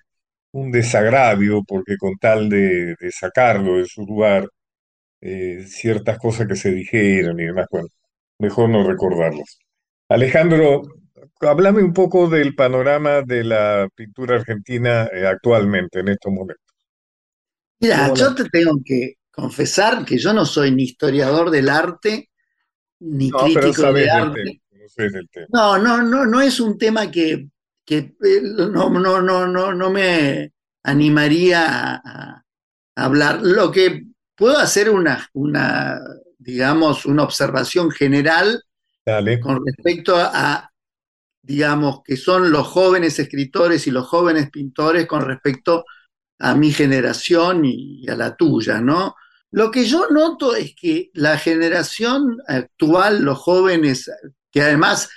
un 0.52 0.70
desagravio, 0.70 1.64
porque 1.66 1.96
con 1.98 2.14
tal 2.20 2.48
de, 2.48 2.94
de 3.00 3.10
sacarlo 3.10 3.78
de 3.78 3.86
su 3.86 4.02
lugar, 4.06 4.46
eh, 5.20 5.64
ciertas 5.66 6.18
cosas 6.18 6.46
que 6.46 6.54
se 6.54 6.70
dijeron 6.70 7.40
y 7.40 7.46
demás, 7.46 7.66
bueno, 7.68 7.88
mejor 8.38 8.68
no 8.70 8.86
recordarlos. 8.86 9.58
Alejandro, 10.08 10.82
háblame 11.40 11.82
un 11.82 11.92
poco 11.92 12.28
del 12.28 12.54
panorama 12.54 13.22
de 13.22 13.42
la 13.42 13.88
pintura 13.92 14.36
argentina 14.36 15.08
eh, 15.12 15.26
actualmente, 15.26 15.98
en 15.98 16.10
estos 16.10 16.32
momentos. 16.32 16.64
Mira, 17.80 18.14
yo 18.14 18.32
te 18.36 18.44
tengo 18.44 18.78
que 18.84 19.14
confesar 19.32 20.04
que 20.04 20.16
yo 20.16 20.32
no 20.32 20.46
soy 20.46 20.70
ni 20.70 20.84
historiador 20.84 21.50
del 21.50 21.68
arte, 21.68 22.28
ni 23.02 23.30
No, 23.30 23.38
pero 23.52 23.70
crítico 23.70 23.82
sabes 23.82 24.04
de 24.04 24.10
del 24.10 24.10
arte. 24.10 24.60
tema. 25.30 25.46
No, 25.48 25.78
no, 25.78 26.02
no, 26.02 26.26
no 26.26 26.40
es 26.40 26.60
un 26.60 26.78
tema 26.78 27.10
que, 27.10 27.48
que, 27.84 27.96
eh, 27.98 28.40
no, 28.42 28.90
no, 28.90 29.20
no, 29.22 29.46
no, 29.46 29.74
no 29.74 29.90
me 29.90 30.52
animaría 30.84 31.94
a, 31.96 31.96
a 32.04 32.44
hablar. 32.96 33.40
Lo 33.42 33.70
que 33.70 34.04
puedo 34.36 34.58
hacer 34.58 34.90
una, 34.90 35.28
una, 35.34 36.00
digamos, 36.38 37.06
una 37.06 37.22
observación 37.24 37.90
general 37.90 38.62
Dale, 39.06 39.40
con 39.40 39.64
respecto 39.66 40.16
a, 40.16 40.70
digamos, 41.42 42.02
que 42.04 42.16
son 42.16 42.50
los 42.52 42.66
jóvenes 42.68 43.18
escritores 43.18 43.86
y 43.86 43.90
los 43.90 44.06
jóvenes 44.08 44.50
pintores 44.50 45.06
con 45.06 45.22
respecto 45.22 45.84
a 46.38 46.54
mi 46.54 46.72
generación 46.72 47.62
y 47.64 48.08
a 48.08 48.16
la 48.16 48.36
tuya, 48.36 48.80
¿no? 48.80 49.16
Lo 49.52 49.70
que 49.70 49.84
yo 49.86 50.08
noto 50.10 50.56
es 50.56 50.74
que 50.74 51.10
la 51.14 51.38
generación 51.38 52.38
actual, 52.48 53.22
los 53.22 53.38
jóvenes, 53.38 54.10
que 54.50 54.62
además 54.62 55.08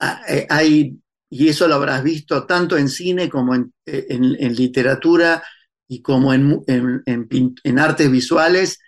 ah, 0.00 0.22
eh, 0.28 0.46
hay, 0.50 0.98
y 1.30 1.48
eso 1.48 1.68
lo 1.68 1.74
habrás 1.76 2.02
visto 2.02 2.46
tanto 2.46 2.76
en 2.78 2.88
cine 2.88 3.28
como 3.28 3.54
en, 3.54 3.72
eh, 3.86 4.06
literatura 4.50 5.42
y 5.88 6.02
como 6.02 6.32
en, 6.34 6.62
en- 6.66 7.78
artes 7.78 8.10
visuales, 8.10 8.78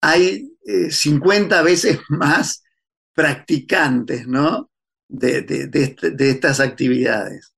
hay 0.00 0.52
eh, 0.64 0.90
50 0.90 1.62
veces 1.62 1.98
más 2.08 2.62
practicantes, 3.14 4.26
¿no? 4.26 4.70
de, 5.08 5.42
de- 5.42 5.68
de 5.68 5.82
este- 5.84 6.10
de 6.10 6.30
estas 6.30 6.58
actividades. 6.60 7.54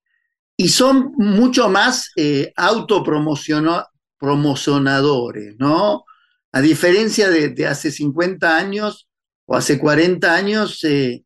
Y 0.57 0.68
son 0.68 1.12
mucho 1.16 1.68
más 1.68 2.11
eh, 2.16 2.53
autopromocionadores, 2.57 5.55
¿no? 5.59 6.05
A 6.53 6.61
diferencia 6.62 7.30
de, 7.30 7.51
de 7.51 7.66
hace 7.66 7.90
50 7.90 8.57
años 8.57 9.09
o 9.46 9.57
hace 9.57 9.78
40 9.78 10.34
años, 10.34 10.82
eh, 10.84 11.24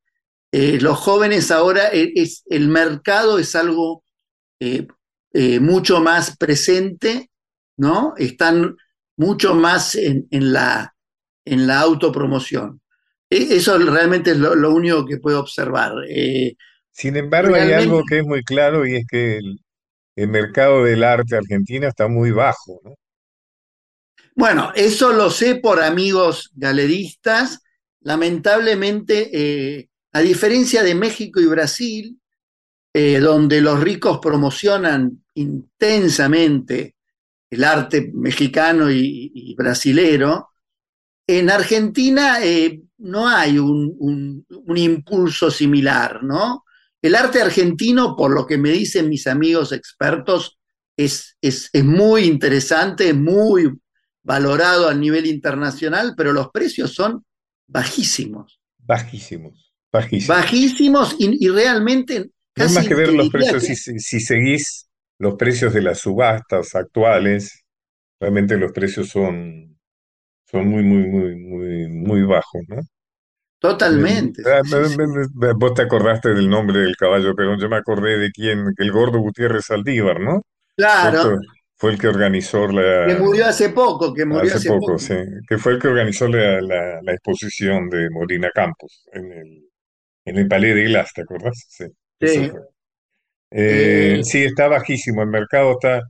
eh, 0.52 0.78
los 0.80 0.98
jóvenes 0.98 1.50
ahora, 1.50 1.90
eh, 1.92 2.12
es, 2.16 2.44
el 2.50 2.68
mercado 2.68 3.38
es 3.38 3.54
algo 3.56 4.04
eh, 5.34 5.60
mucho 5.60 6.00
más 6.00 6.36
presente, 6.36 7.30
¿no? 7.76 8.14
Están 8.16 8.76
mucho 9.16 9.54
más 9.54 9.94
en, 9.94 10.26
en 10.30 10.52
la, 10.52 10.94
en 11.44 11.66
la 11.66 11.80
autopromoción. 11.80 12.80
E- 13.30 13.56
Eso 13.56 13.78
realmente 13.78 14.32
es 14.32 14.36
lo, 14.38 14.54
lo 14.54 14.72
único 14.74 15.04
que 15.06 15.18
puedo 15.18 15.40
observar. 15.40 15.92
Sin 16.92 17.16
embargo, 17.16 17.54
hay 17.54 17.72
algo 17.72 18.02
que 18.04 18.18
es 18.20 18.24
muy 18.24 18.42
claro 18.44 18.86
y 18.86 18.96
es 18.96 19.06
que 19.06 19.36
el, 19.38 19.58
el 20.16 20.28
mercado 20.28 20.84
del 20.84 21.04
arte 21.04 21.36
argentino 21.36 21.88
está 21.88 22.08
muy 22.08 22.32
bajo, 22.32 22.80
¿no? 22.84 22.94
Bueno, 24.34 24.72
eso 24.74 25.12
lo 25.12 25.30
sé 25.30 25.56
por 25.56 25.82
amigos 25.82 26.50
galeristas. 26.54 27.60
Lamentablemente, 28.00 29.30
eh, 29.32 29.88
a 30.12 30.20
diferencia 30.20 30.82
de 30.82 30.94
México 30.94 31.40
y 31.40 31.46
Brasil, 31.46 32.18
eh, 32.94 33.20
donde 33.20 33.60
los 33.60 33.80
ricos 33.80 34.18
promocionan 34.20 35.24
intensamente 35.34 36.96
el 37.50 37.64
arte 37.64 38.10
mexicano 38.14 38.90
y, 38.90 39.54
brasilero, 39.56 40.50
en 41.26 41.50
Argentina 41.50 42.38
eh, 42.44 42.82
no 42.98 43.28
hay 43.28 43.58
un, 43.58 43.94
un- 43.98 44.76
impulso 44.78 45.50
similar, 45.50 46.22
¿no? 46.24 46.64
El 47.00 47.14
arte 47.14 47.40
argentino, 47.42 48.16
por 48.16 48.32
lo 48.32 48.46
que 48.46 48.58
me 48.58 48.70
dicen 48.70 49.08
mis 49.08 49.26
amigos 49.26 49.72
expertos, 49.72 50.58
es, 50.96 51.36
es, 51.40 51.68
es 51.72 51.84
muy 51.84 52.24
interesante, 52.24 53.10
es 53.10 53.16
muy 53.16 53.70
valorado 54.22 54.88
a 54.88 54.94
nivel 54.94 55.26
internacional, 55.26 56.14
pero 56.16 56.32
los 56.32 56.50
precios 56.50 56.94
son 56.94 57.24
bajísimos, 57.66 58.60
Bajísimos, 58.78 59.72
bajísimos. 59.92 60.42
bajísimos 60.42 61.16
y, 61.18 61.44
y 61.46 61.48
realmente 61.48 62.30
No 62.56 62.64
hay 62.64 62.70
más 62.70 62.84
casi 62.84 62.88
que 62.88 62.94
ver 62.94 63.12
los 63.12 63.28
precios, 63.30 63.62
que 63.64 63.74
si, 63.74 64.20
seguís 64.20 64.88
los 65.18 65.34
precios 65.36 65.72
de 65.74 65.82
las 65.82 66.00
subastas 66.00 66.74
actuales, 66.74 67.64
realmente 68.20 68.56
los 68.58 68.72
precios 68.72 69.08
son, 69.08 69.78
son 70.50 70.68
muy, 70.68 70.82
muy, 70.84 71.06
muy, 71.06 71.36
muy, 71.36 71.88
muy 71.88 72.22
bajos, 72.24 72.62
¿no? 72.68 72.82
totalmente. 73.58 74.42
Ah. 74.46 74.60
Vos 75.56 75.74
te 75.74 75.82
acordaste 75.82 76.30
del 76.34 76.48
nombre 76.50 76.80
del 76.80 76.96
caballo 76.96 77.34
Perón, 77.34 77.60
yo 77.60 77.68
me 77.68 77.76
acordé 77.76 78.18
de 78.18 78.30
quién, 78.32 78.64
el 78.76 78.92
gordo 78.92 79.20
Gutiérrez 79.20 79.66
Saldívar, 79.66 80.20
¿no? 80.20 80.42
Claro, 80.76 81.38
fue 81.82 81.90
el 81.92 81.98
que 81.98 82.06
organizó 82.08 82.68
que 83.04 83.14
la, 83.14 83.16
murió 83.16 83.46
hace 83.46 83.70
poco, 83.70 84.12
que 84.14 84.24
murió 84.24 84.54
hace 84.54 84.54
hace 84.54 84.72
poco, 84.72 84.98
poco. 84.98 84.98
sí, 84.98 85.14
que 85.48 85.58
fue 85.58 85.72
el 85.72 85.78
que 85.80 85.88
organizó 85.88 86.28
la, 86.28 86.60
la, 86.60 87.00
la 87.02 87.12
exposición 87.12 87.88
de 87.90 88.08
Molina 88.10 88.50
Campos 88.54 89.04
en 89.12 89.32
el, 89.32 89.68
en 90.26 90.38
el 90.38 90.48
Palais 90.48 90.74
de 90.76 90.84
Glass, 90.84 91.12
¿te 91.14 91.22
acordás? 91.22 91.66
Sí, 91.68 91.86
Sí. 92.24 92.50
Eh, 93.50 94.20
Eh, 94.20 94.20
sí, 94.22 94.44
está 94.44 94.68
bajísimo, 94.68 95.22
el 95.22 95.28
mercado 95.28 95.72
está 95.72 96.02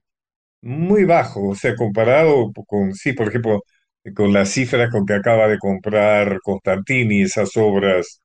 muy 0.63 1.05
bajo, 1.05 1.49
o 1.51 1.57
sea, 1.57 1.77
comparado 1.77 2.53
con, 2.69 2.95
sí, 2.95 3.13
por 3.15 3.29
ejemplo, 3.29 3.63
con 4.17 4.33
las 4.33 4.51
cifras 4.51 4.91
con 4.91 5.07
que 5.07 5.15
acaba 5.15 5.49
de 5.49 5.59
comprar 5.59 6.41
Constantini, 6.43 7.23
esas 7.23 7.57
obras 7.57 8.23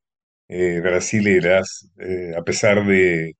eh, 0.49 0.79
brasileras, 0.81 1.89
eh, 1.99 2.33
a 2.37 2.43
pesar 2.43 2.85
de, 2.87 3.33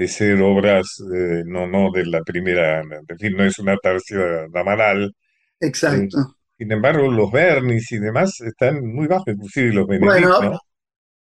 de 0.00 0.08
ser 0.08 0.40
obras, 0.42 0.86
eh, 1.14 1.42
no, 1.46 1.66
no 1.66 1.90
de 1.92 2.06
la 2.06 2.22
primera, 2.22 2.80
en 2.82 3.18
fin, 3.18 3.34
no 3.36 3.44
es 3.44 3.58
una 3.58 3.76
tercia 3.78 4.48
damanal, 4.52 5.14
eh, 5.88 6.08
exacto. 6.08 6.36
sin 6.58 6.72
embargo, 6.72 7.10
los 7.12 7.30
Bernis 7.32 7.92
y 7.92 7.98
demás 8.00 8.40
están 8.42 8.84
muy 8.94 9.06
bajos, 9.08 9.28
inclusive 9.34 9.72
los 9.74 9.86
Bueno, 9.98 10.38
¿no? 10.40 10.60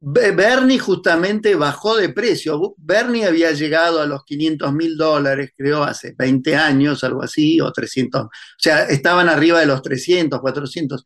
Be- 0.00 0.32
Bernie 0.32 0.78
justamente 0.78 1.54
bajó 1.54 1.96
de 1.96 2.10
precio. 2.10 2.74
Bernie 2.78 3.24
había 3.26 3.52
llegado 3.52 4.00
a 4.00 4.06
los 4.06 4.24
500 4.24 4.72
mil 4.74 4.96
dólares, 4.96 5.52
creo, 5.56 5.84
hace 5.84 6.14
20 6.18 6.56
años, 6.56 7.04
algo 7.04 7.22
así, 7.22 7.60
o 7.60 7.72
300. 7.72 8.22
O 8.24 8.30
sea, 8.58 8.84
estaban 8.86 9.28
arriba 9.28 9.60
de 9.60 9.66
los 9.66 9.82
300, 9.82 10.40
400. 10.40 11.04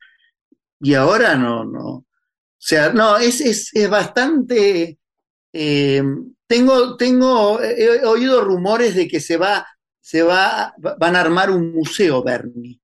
Y 0.80 0.94
ahora 0.94 1.36
no, 1.36 1.64
no. 1.64 1.82
O 1.88 2.06
sea, 2.58 2.90
no, 2.92 3.18
es, 3.18 3.40
es, 3.42 3.70
es 3.74 3.90
bastante. 3.90 4.98
eh, 5.54 6.02
tengo, 6.46 6.96
tengo, 6.96 7.60
he 7.62 8.04
oído 8.04 8.42
rumores 8.42 8.94
de 8.94 9.08
que 9.08 9.20
se 9.20 9.36
va, 9.36 9.66
se 10.00 10.22
va, 10.22 10.74
van 10.78 11.16
a 11.16 11.20
armar 11.20 11.50
un 11.50 11.72
museo 11.72 12.22
Bernie, 12.22 12.80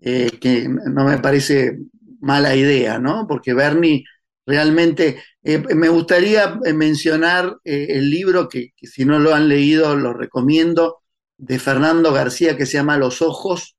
eh, 0.00 0.30
que 0.40 0.68
no 0.68 1.04
me 1.04 1.18
parece 1.18 1.78
mala 2.20 2.54
idea, 2.54 2.98
¿no? 2.98 3.26
Porque 3.26 3.54
Bernie 3.54 4.04
realmente, 4.46 5.22
eh, 5.42 5.58
me 5.58 5.88
gustaría 5.88 6.58
eh, 6.64 6.72
mencionar 6.72 7.56
el 7.64 8.10
libro 8.10 8.48
que, 8.48 8.72
si 8.82 9.04
no 9.04 9.18
lo 9.18 9.34
han 9.34 9.48
leído 9.48 9.96
lo 9.96 10.12
recomiendo, 10.12 10.98
de 11.38 11.58
Fernando 11.58 12.12
García 12.12 12.56
que 12.56 12.66
se 12.66 12.74
llama 12.74 12.98
Los 12.98 13.22
Ojos, 13.22 13.76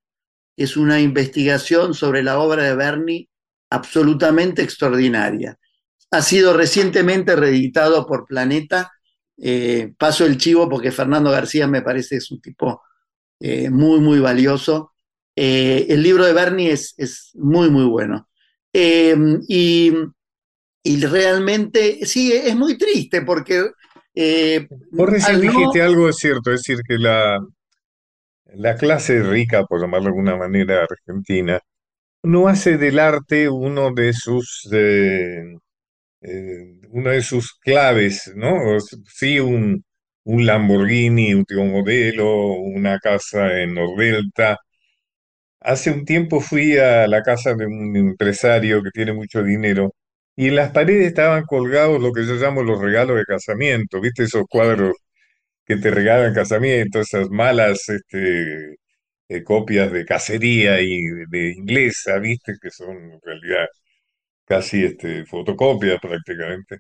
es 0.58 0.78
una 0.78 1.00
investigación 1.00 1.94
sobre 1.94 2.24
la 2.24 2.40
obra 2.40 2.64
de 2.64 2.76
Bernie 2.76 3.30
absolutamente 3.70 4.62
extraordinaria. 4.64 5.58
Ha 6.12 6.22
sido 6.22 6.54
recientemente 6.54 7.36
reeditado 7.36 8.06
por 8.06 8.26
Planeta. 8.26 8.92
Eh, 9.42 9.94
paso 9.98 10.26
el 10.26 10.38
chivo 10.38 10.70
porque 10.70 10.92
Fernando 10.92 11.32
García 11.32 11.68
me 11.68 11.82
parece 11.82 12.18
es 12.18 12.32
un 12.32 12.42
tipo 12.42 12.84
eh, 13.40 13.70
muy, 13.70 14.00
muy 14.00 14.20
valioso. 14.20 14.94
Eh, 15.36 15.88
el 15.90 16.04
libro 16.04 16.26
de 16.26 16.34
Bernie 16.34 16.72
es, 16.72 16.94
es 16.98 17.32
muy, 17.36 17.70
muy 17.72 17.86
bueno. 17.86 18.30
Eh, 18.74 19.16
y, 19.48 19.94
y 20.84 21.06
realmente, 21.06 22.06
sí, 22.06 22.32
es 22.34 22.56
muy 22.56 22.78
triste 22.78 23.22
porque... 23.24 23.72
Vos 24.92 25.10
recién 25.10 25.36
al 25.38 25.42
no- 25.42 25.52
dijiste 25.54 25.82
algo, 25.82 26.10
es 26.10 26.18
cierto, 26.18 26.52
es 26.52 26.62
decir, 26.64 26.80
que 26.88 26.98
la, 26.98 27.40
la 28.54 28.76
clase 28.76 29.22
rica, 29.24 29.66
por 29.66 29.82
llamarlo 29.82 30.06
de 30.06 30.10
alguna 30.10 30.36
manera, 30.38 30.84
argentina, 30.84 31.60
no 32.24 32.48
hace 32.50 32.78
del 32.78 33.00
arte 33.00 33.50
uno 33.50 33.94
de 33.94 34.14
sus, 34.14 34.68
eh, 36.22 36.80
uno 36.90 37.10
de 37.12 37.22
sus 37.22 37.54
claves, 37.60 38.32
¿no? 38.36 38.80
Sí, 39.14 39.40
un, 39.40 39.84
un 40.24 40.46
Lamborghini 40.46 41.34
último 41.34 41.66
modelo, 41.66 42.54
una 42.54 43.00
casa 43.00 43.60
en 43.62 43.76
Nordelta. 43.76 44.58
Hace 45.60 45.92
un 45.92 46.06
tiempo 46.06 46.40
fui 46.42 46.78
a 46.78 47.08
la 47.08 47.22
casa 47.22 47.54
de 47.54 47.66
un 47.68 47.96
empresario 47.96 48.82
que 48.84 48.90
tiene 48.92 49.14
mucho 49.14 49.44
dinero 49.44 49.94
y 50.36 50.48
en 50.48 50.56
las 50.56 50.72
paredes 50.72 51.08
estaban 51.08 51.44
colgados 51.46 52.02
lo 52.02 52.12
que 52.14 52.26
yo 52.26 52.34
llamo 52.36 52.64
los 52.64 52.82
regalos 52.82 53.18
de 53.18 53.26
casamiento, 53.26 54.02
¿viste? 54.02 54.24
Esos 54.24 54.46
cuadros 54.50 54.96
que 55.66 55.78
te 55.78 55.92
regalan 55.92 56.30
en 56.30 56.36
casamiento, 56.36 57.02
esas 57.02 57.30
malas 57.32 57.90
este, 57.90 58.76
eh, 59.30 59.44
copias 59.44 59.92
de 59.92 60.06
cacería 60.06 60.82
y 60.82 61.02
de, 61.04 61.26
de 61.30 61.54
inglesa, 61.54 62.20
¿viste? 62.20 62.56
Que 62.62 62.72
son 62.72 62.98
en 62.98 63.20
realidad 63.24 63.68
casi 64.52 64.86
este, 64.86 65.26
fotocopias 65.26 66.00
prácticamente. 66.02 66.80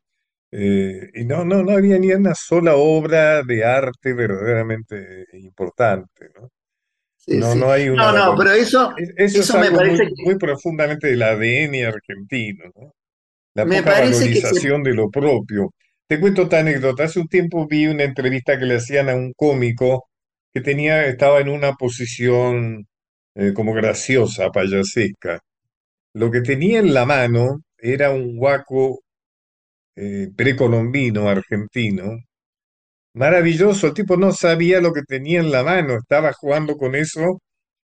Eh, 0.51 1.11
y 1.15 1.25
no, 1.25 1.45
no, 1.45 1.63
no 1.63 1.71
había 1.73 1.99
ni 1.99 2.11
una 2.13 2.35
sola 2.35 2.75
obra 2.75 3.43
de 3.43 3.65
arte 3.65 4.13
verdaderamente 4.13 5.25
importante, 5.33 6.29
¿no? 6.35 6.49
Sí, 7.15 7.41
No, 7.41 7.43
sí. 7.43 7.59
no 7.59 7.71
hay 7.71 7.89
una 7.89 8.07
No, 8.07 8.11
no, 8.11 8.35
pero 8.37 8.51
eso, 8.51 8.93
es- 8.95 9.13
Eso 9.33 9.53
es 9.55 9.57
me 9.57 9.71
muy, 9.71 9.77
parece 9.77 10.03
que, 10.15 10.25
muy 10.25 10.37
profundamente 10.37 11.07
del 11.07 11.23
ADN 11.23 11.85
argentino, 11.85 12.65
¿no? 12.75 12.93
La 13.55 13.69
me 13.69 13.81
poca 13.81 13.95
se, 14.13 14.29
valorización 14.31 14.83
de 14.83 14.93
lo 14.93 15.09
propio. 15.11 15.71
Te 16.07 16.19
cuento 16.19 16.43
esta 16.43 16.59
anécdota. 16.59 17.05
Hace 17.05 17.19
un 17.21 17.27
tiempo 17.27 17.67
vi 17.67 17.87
una 17.87 18.03
entrevista 18.03 18.59
que 18.59 18.65
le 18.65 18.75
hacían 18.77 19.09
a 19.09 19.15
un 19.15 19.33
cómico 19.33 20.09
que 20.53 20.61
tenía, 20.61 21.05
estaba 21.07 21.39
en 21.41 21.49
una 21.49 21.73
posición 21.73 22.87
eh, 23.35 23.53
como 23.53 23.73
graciosa, 23.73 24.49
payasesca. 24.51 25.39
Lo 26.13 26.31
que 26.31 26.41
tenía 26.41 26.79
en 26.79 26.93
la 26.93 27.05
mano 27.05 27.63
era 27.77 28.11
un 28.11 28.37
guaco 28.37 29.01
eh, 29.95 30.29
precolombino 30.35 31.29
argentino. 31.29 32.17
Maravilloso, 33.13 33.87
el 33.87 33.93
tipo 33.93 34.17
no 34.17 34.31
sabía 34.31 34.81
lo 34.81 34.93
que 34.93 35.03
tenía 35.03 35.39
en 35.41 35.51
la 35.51 35.63
mano, 35.63 35.95
estaba 35.97 36.33
jugando 36.33 36.77
con 36.77 36.95
eso 36.95 37.39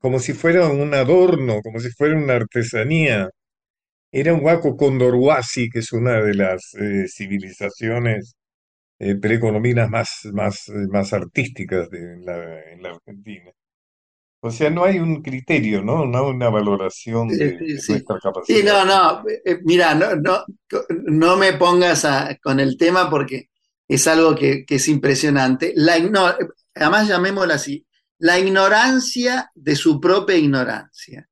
como 0.00 0.20
si 0.20 0.32
fuera 0.34 0.68
un 0.68 0.94
adorno, 0.94 1.60
como 1.62 1.80
si 1.80 1.90
fuera 1.90 2.16
una 2.16 2.34
artesanía. 2.36 3.30
Era 4.12 4.34
un 4.34 4.40
guaco 4.40 4.76
condorhuasi, 4.76 5.68
que 5.70 5.80
es 5.80 5.92
una 5.92 6.22
de 6.22 6.34
las 6.34 6.74
eh, 6.74 7.06
civilizaciones 7.08 8.36
eh, 8.98 9.16
precolombinas 9.16 9.90
más, 9.90 10.10
más, 10.32 10.68
eh, 10.68 10.86
más 10.90 11.12
artísticas 11.12 11.90
de, 11.90 12.18
la, 12.20 12.62
en 12.72 12.82
la 12.82 12.90
Argentina. 12.90 13.50
O 14.46 14.50
sea, 14.50 14.70
no 14.70 14.84
hay 14.84 14.98
un 14.98 15.22
criterio, 15.22 15.82
¿no? 15.82 16.06
No 16.06 16.18
hay 16.26 16.30
una 16.34 16.48
valoración 16.50 17.28
sí, 17.28 17.36
de, 17.36 17.52
sí, 17.58 17.78
de 17.78 17.82
sí. 17.82 17.92
nuestra 17.92 18.20
Sí, 18.40 18.62
capacidad. 18.62 18.64
no, 18.64 18.84
no, 18.84 19.22
eh, 19.44 19.60
mira, 19.64 19.94
no, 19.94 20.16
no, 20.16 20.44
no 21.06 21.36
me 21.36 21.54
pongas 21.54 22.04
a- 22.04 22.36
con 22.42 22.60
el 22.60 22.76
tema 22.76 23.10
porque 23.10 23.50
es 23.88 24.06
algo 24.06 24.34
que, 24.34 24.64
que 24.64 24.76
es 24.76 24.88
impresionante. 24.88 25.72
La, 25.76 25.98
igno- 25.98 26.34
además, 26.74 27.08
llamémosla 27.08 27.54
así, 27.54 27.84
la 28.18 28.38
ignorancia 28.38 29.50
de 29.54 29.76
su 29.76 30.00
propia 30.00 30.36
ignorancia. 30.36 31.28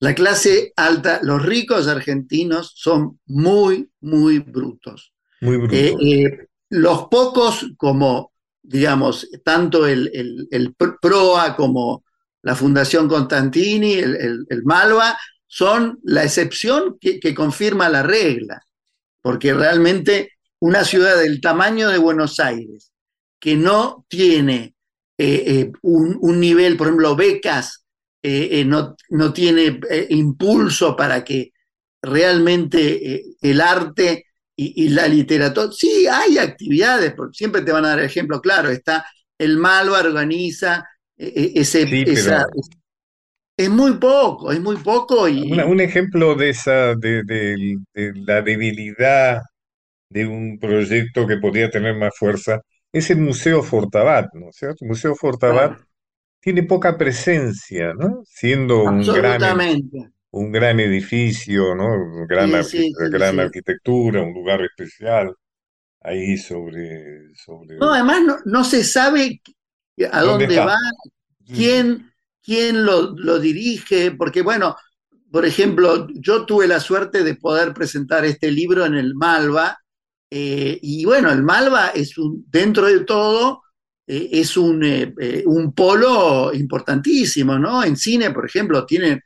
La 0.00 0.14
clase 0.14 0.72
alta, 0.76 1.20
los 1.22 1.44
ricos 1.44 1.88
argentinos 1.88 2.72
son 2.76 3.20
muy, 3.26 3.90
muy 4.00 4.40
brutos. 4.40 5.12
Muy 5.40 5.56
Eh, 5.68 5.92
brutos. 5.92 6.02
eh, 6.02 6.48
los 6.70 7.08
pocos, 7.08 7.66
como 7.76 8.32
digamos, 8.62 9.28
tanto 9.44 9.86
el, 9.86 10.10
el- 10.14 10.48
el 10.50 10.76
Pr- 10.76 10.98
PROA 11.00 11.54
como 11.56 12.04
la 12.46 12.54
Fundación 12.54 13.08
Constantini, 13.08 13.94
el, 13.94 14.46
el- 14.48 14.62
Malva, 14.62 15.18
son 15.48 15.98
la 16.04 16.22
excepción 16.22 16.96
que, 17.00 17.34
confirma 17.34 17.88
la 17.88 18.04
regla, 18.04 18.62
porque 19.20 19.52
realmente 19.52 20.30
una 20.60 20.84
ciudad 20.84 21.18
del 21.18 21.40
tamaño 21.40 21.88
de 21.88 21.98
Buenos 21.98 22.38
Aires, 22.38 22.92
que 23.40 23.56
no 23.56 24.06
tiene 24.08 24.76
eh, 25.18 25.42
eh, 25.46 25.72
un, 25.82 26.18
un 26.20 26.38
nivel, 26.38 26.76
por 26.76 26.86
ejemplo, 26.86 27.16
becas, 27.16 27.84
eh, 28.22 28.64
no, 28.64 28.94
no 29.10 29.32
tiene 29.32 29.80
impulso 30.10 30.94
para 30.94 31.24
que 31.24 31.50
realmente 32.00 33.24
el 33.40 33.60
arte 33.60 34.26
y, 34.54 34.88
la 34.90 35.08
literatura, 35.08 35.68
sí, 35.72 36.06
hay 36.06 36.38
actividades, 36.38 37.12
siempre 37.32 37.62
te 37.62 37.72
van 37.72 37.84
a 37.86 37.88
dar 37.90 38.00
ejemplo, 38.00 38.40
claro, 38.40 38.70
está 38.70 39.04
el 39.36 39.56
Malva 39.58 39.98
organiza 39.98 40.84
ese, 41.18 41.82
Sí, 41.88 42.04
esa, 42.04 42.46
pero 42.46 42.50
es 43.58 43.68
muy 43.68 43.98
poco, 43.98 44.50
es 44.50 44.60
muy 44.60 44.76
poco 44.78 45.28
una- 45.48 45.66
y 45.66 45.66
un 45.66 45.80
ejemplo 45.80 46.34
de 46.34 46.50
esa, 46.50 46.94
de, 46.94 47.22
de- 47.24 47.76
de 47.94 48.12
la 48.26 48.42
debilidad 48.42 49.40
de 50.10 50.26
un 50.26 50.58
proyecto 50.60 51.26
que 51.26 51.38
podría 51.38 51.70
tener 51.70 51.96
más 51.96 52.14
fuerza 52.18 52.60
es 52.92 53.10
el 53.10 53.18
Museo 53.18 53.62
Fortabat, 53.62 54.28
¿no 54.34 54.50
es 54.50 54.56
cierto? 54.56 54.78
El 54.84 54.90
Museo 54.90 55.14
Fortabat 55.16 55.78
tiene 56.40 56.64
poca 56.64 56.98
presencia, 56.98 57.94
¿no? 57.94 58.22
Siendo 58.26 58.84
un 58.84 59.10
gran, 59.12 59.64
un 60.32 60.52
gran 60.52 60.80
edificio, 60.80 61.74
¿no? 61.76 61.86
Un 61.94 62.26
Gran, 62.28 62.52
Sí, 62.52 62.62
sí, 62.62 62.94
sí, 62.94 63.06
gran 63.10 63.40
sí. 63.40 63.40
arquitectura, 63.40 64.22
un 64.22 64.34
lugar 64.34 64.62
especial 64.62 65.34
ahí 66.02 66.36
sobre, 66.38 67.34
No, 67.78 67.92
sobre 67.94 67.94
además 67.94 68.22
no, 68.24 68.36
no 68.44 68.64
se 68.64 68.84
sabe 68.84 69.40
a 70.04 70.20
dónde 70.22 70.46
dónde 70.46 70.60
va, 70.60 70.78
quién, 71.46 72.12
quién 72.42 72.84
lo, 72.84 73.12
lo 73.16 73.38
dirige, 73.38 74.10
porque 74.12 74.42
bueno, 74.42 74.76
por 75.30 75.44
ejemplo, 75.44 76.06
yo 76.14 76.46
tuve 76.46 76.66
la 76.66 76.80
suerte 76.80 77.22
de 77.22 77.34
poder 77.34 77.74
presentar 77.74 78.24
este 78.24 78.50
libro 78.50 78.86
en 78.86 78.94
el 78.94 79.14
Malva, 79.14 79.78
eh, 80.30 80.78
y 80.82 81.04
bueno, 81.04 81.30
el 81.30 81.42
Malva 81.42 81.88
es 81.88 82.16
un, 82.18 82.44
dentro 82.48 82.86
de 82.86 83.00
todo, 83.00 83.62
eh, 84.06 84.28
es 84.32 84.56
un, 84.56 84.82
eh, 84.82 85.42
un 85.46 85.72
polo 85.72 86.52
importantísimo, 86.54 87.58
¿no? 87.58 87.84
En 87.84 87.96
cine, 87.96 88.30
por 88.30 88.46
ejemplo, 88.46 88.84
tiene 88.86 89.22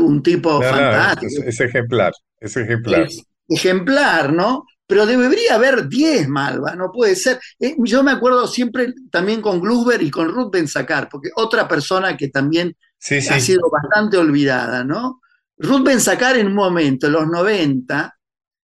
un 0.00 0.22
tipo 0.22 0.52
No, 0.52 0.58
no, 0.58 0.64
es, 0.64 0.70
fantástico, 0.70 1.42
es 1.46 1.60
ejemplar, 1.60 2.12
es 2.38 2.56
ejemplar. 2.58 3.02
es 3.02 3.24
ejemplar, 3.48 4.30
¿no? 4.30 4.66
Pero 4.92 5.06
debería 5.06 5.54
haber 5.54 5.88
10 5.88 6.28
Malva, 6.28 6.74
no 6.76 6.92
puede 6.92 7.16
ser. 7.16 7.40
Eh, 7.58 7.74
yo 7.78 8.02
me 8.02 8.10
acuerdo 8.10 8.46
siempre 8.46 8.92
también 9.10 9.40
con 9.40 9.58
Glusber 9.58 10.02
y 10.02 10.10
con 10.10 10.28
Ruth 10.28 10.52
Ben 10.52 10.68
Sakar, 10.68 11.08
porque 11.08 11.30
otra 11.36 11.66
persona 11.66 12.14
que 12.14 12.28
también 12.28 12.76
Sí, 12.98 13.16
ha 13.30 13.40
sí, 13.40 13.40
sido 13.40 13.70
bastante 13.70 14.18
olvidada, 14.18 14.84
¿no? 14.84 15.22
Ruth 15.56 15.82
Ben 15.82 15.98
Sakar 15.98 16.36
en 16.36 16.48
un 16.48 16.54
momento, 16.54 17.06
en 17.06 17.14
los 17.14 17.26
90, 17.26 18.14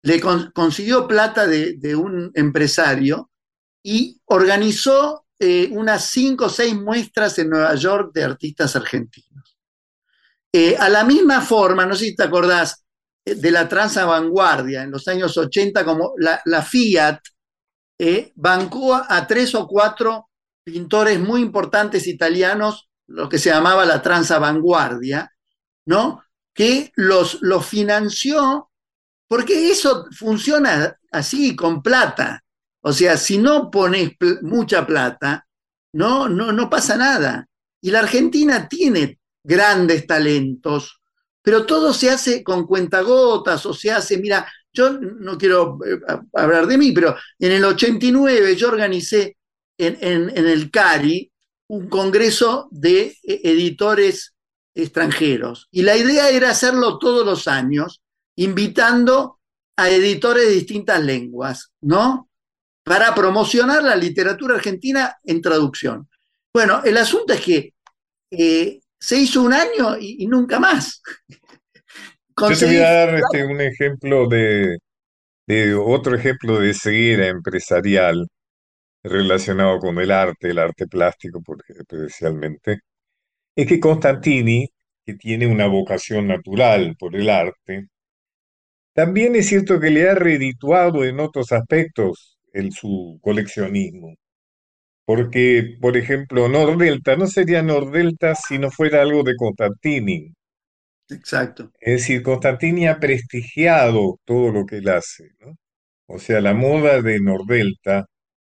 le 0.02 0.20
con- 0.20 0.50
consiguió 0.56 1.08
plata 1.08 1.46
de, 1.46 1.74
de 1.78 1.96
un 1.96 2.32
empresario 2.34 3.30
y 3.84 4.20
organizó 4.26 5.26
eh, 5.40 5.70
unas 5.72 6.06
5 6.10 6.46
o 6.46 6.50
6 6.50 6.76
muestras 6.76 7.38
en 7.38 7.52
Nueva 7.52 7.76
York 7.76 8.10
de 8.14 8.24
artistas 8.24 8.76
argentinos. 8.76 9.58
Eh, 10.52 10.76
a 10.80 10.90
la 10.90 11.04
misma 11.04 11.42
forma, 11.42 11.86
no 11.86 11.96
sé 11.96 12.06
si 12.06 12.16
te 12.16 12.24
acordás, 12.24 12.84
de 13.36 13.52
la 13.52 13.68
tranza 13.68 14.06
vanguardia 14.06 14.84
en 14.84 14.92
los 14.92 15.08
años 15.08 15.38
80, 15.38 15.84
como 15.84 16.14
la, 16.18 16.62
Fiat 16.62 17.20
eh, 18.00 18.32
bancó 18.36 18.96
a 18.96 19.28
tres 19.28 19.56
o 19.56 19.68
cuatro 19.68 20.30
pintores 20.64 21.20
muy 21.20 21.42
importantes 21.42 22.08
italianos, 22.08 22.90
lo 23.08 23.30
que 23.30 23.40
se 23.40 23.50
llamaba 23.50 23.86
la 23.86 24.02
tranza 24.02 24.38
vanguardia, 24.40 25.32
¿no? 25.86 26.24
Que 26.54 26.92
los, 26.96 27.40
los 27.42 27.66
financió, 27.66 28.70
porque 29.28 29.72
eso 29.72 30.08
funciona 30.12 30.98
así, 31.12 31.56
con 31.56 31.82
plata. 31.82 32.44
O 32.82 32.94
sea, 32.94 33.18
si 33.18 33.38
no 33.38 33.70
pones 33.72 34.12
mucha 34.42 34.86
plata, 34.86 35.48
no, 35.94 36.30
no, 36.30 36.52
no 36.52 36.70
pasa 36.70 36.96
nada. 36.98 37.48
Y 37.82 37.92
la 37.92 38.00
Argentina 38.00 38.68
tiene 38.68 39.20
grandes 39.44 40.06
talentos, 40.06 41.02
pero 41.48 41.66
todo 41.66 41.94
se 41.94 42.10
hace 42.10 42.44
con 42.44 42.68
cuentagotas 42.68 43.66
o 43.66 43.74
se 43.74 43.90
hace, 43.90 44.18
mira, 44.18 44.52
yo 44.74 45.00
no 45.00 45.38
quiero 45.38 45.80
eh, 45.86 45.98
hablar 46.34 46.68
de 46.68 46.78
mí, 46.78 46.92
pero 46.92 47.16
en 47.40 47.54
el 47.54 47.64
89 47.64 48.54
yo 48.58 48.68
organicé 48.68 49.38
en, 49.78 50.30
el 50.36 50.70
CARI 50.70 51.32
un 51.70 51.88
congreso 51.88 52.68
de 52.70 53.16
eh, 53.24 53.40
editores 53.46 54.34
extranjeros. 54.76 55.70
Y 55.72 55.84
la 55.84 55.96
idea 55.96 56.30
era 56.32 56.50
hacerlo 56.50 57.00
todos 57.00 57.26
los 57.26 57.48
años, 57.48 58.02
invitando 58.36 59.40
a 59.78 59.90
editores 59.90 60.48
de 60.48 60.54
distintas 60.54 61.02
lenguas, 61.02 61.72
¿no? 61.80 62.30
Para 62.84 63.16
promocionar 63.16 63.84
la 63.84 63.96
literatura 63.96 64.56
argentina 64.56 65.16
en 65.24 65.42
traducción. 65.42 66.10
Bueno, 66.54 66.82
el 66.84 66.98
asunto 66.98 67.32
es 67.32 67.40
que 67.40 67.74
eh, 68.32 68.82
se 69.00 69.18
hizo 69.18 69.44
un 69.44 69.54
año 69.54 69.98
y, 70.00 70.24
y 70.24 70.28
nunca 70.28 70.60
más. 70.60 71.02
Yo 72.40 72.58
te 72.58 72.66
voy 72.66 72.78
a 72.78 72.92
dar 72.92 73.16
este, 73.16 73.46
un 73.46 73.62
ejemplo 73.62 74.28
de, 74.28 74.78
de 75.48 75.76
otro 75.76 76.16
ejemplo 76.16 76.60
de 76.60 76.74
ceguera 76.74 77.28
empresarial 77.28 78.28
relacionado 79.04 79.80
con 79.80 79.98
el 80.00 80.12
arte, 80.12 80.50
el 80.50 80.60
arte 80.60 80.88
plástico 80.88 81.42
especialmente. 81.68 82.80
es 83.56 83.68
que 83.68 83.80
Constantini, 83.80 84.68
que 85.06 85.16
tiene 85.16 85.48
una 85.48 85.68
vocación 85.68 86.28
natural 86.28 86.96
por 87.00 87.16
el 87.16 87.30
arte, 87.30 87.88
también 88.94 89.36
es 89.36 89.48
cierto 89.48 89.80
que 89.80 89.92
le 89.92 90.10
ha 90.10 90.16
redituado 90.16 91.06
en 91.06 91.20
otros 91.20 91.52
aspectos 91.52 92.38
el, 92.54 92.72
su 92.74 93.20
coleccionismo. 93.22 94.16
Porque, 95.08 95.78
por 95.82 95.98
ejemplo, 95.98 96.50
Nordelta 96.50 97.18
no 97.18 97.28
sería 97.28 97.64
Nordelta 97.64 98.36
si 98.36 98.60
no 98.60 98.72
fuera 98.72 99.02
algo 99.04 99.24
de 99.24 99.36
Constantini. 99.38 100.34
Exacto. 101.10 101.74
Es 101.80 102.02
decir, 102.02 102.24
Constantini 102.24 102.88
ha 102.88 103.00
prestigiado 103.00 104.20
todo 104.26 104.52
lo 104.52 104.66
que 104.66 104.78
él 104.78 104.90
hace, 104.90 105.32
¿no? 105.40 105.56
O 106.08 106.20
sea, 106.20 106.42
la 106.42 106.54
moda 106.54 107.02
de 107.02 107.20
Nordelta 107.22 108.08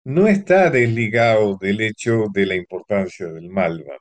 no 0.06 0.28
está 0.30 0.72
desligado 0.72 1.58
del 1.62 1.82
hecho 1.82 2.26
de 2.34 2.47
la 2.47 2.56
importancia 2.56 3.28
del 3.28 3.50
Malva. 3.50 3.97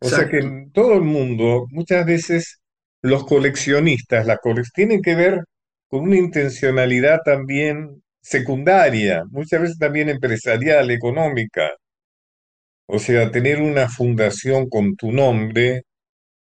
O 0.00 0.10
sea 0.10 0.28
que 0.30 0.40
en 0.40 0.72
todo 0.72 0.94
el 0.94 1.02
mundo, 1.02 1.66
muchas 1.70 2.06
veces 2.06 2.60
los 3.02 3.26
coleccionistas, 3.26 4.26
las 4.26 4.40
cole- 4.40 4.62
tienen 4.74 5.02
que 5.02 5.16
ver 5.16 5.44
con 5.88 6.02
una 6.04 6.18
intencionalidad 6.18 7.20
también 7.24 8.03
secundaria, 8.24 9.24
muchas 9.30 9.60
veces 9.60 9.78
también 9.78 10.08
empresarial, 10.08 10.90
económica. 10.90 11.70
O 12.86 12.98
sea, 12.98 13.30
tener 13.30 13.60
una 13.60 13.88
fundación 13.88 14.68
con 14.68 14.96
tu 14.96 15.12
nombre 15.12 15.82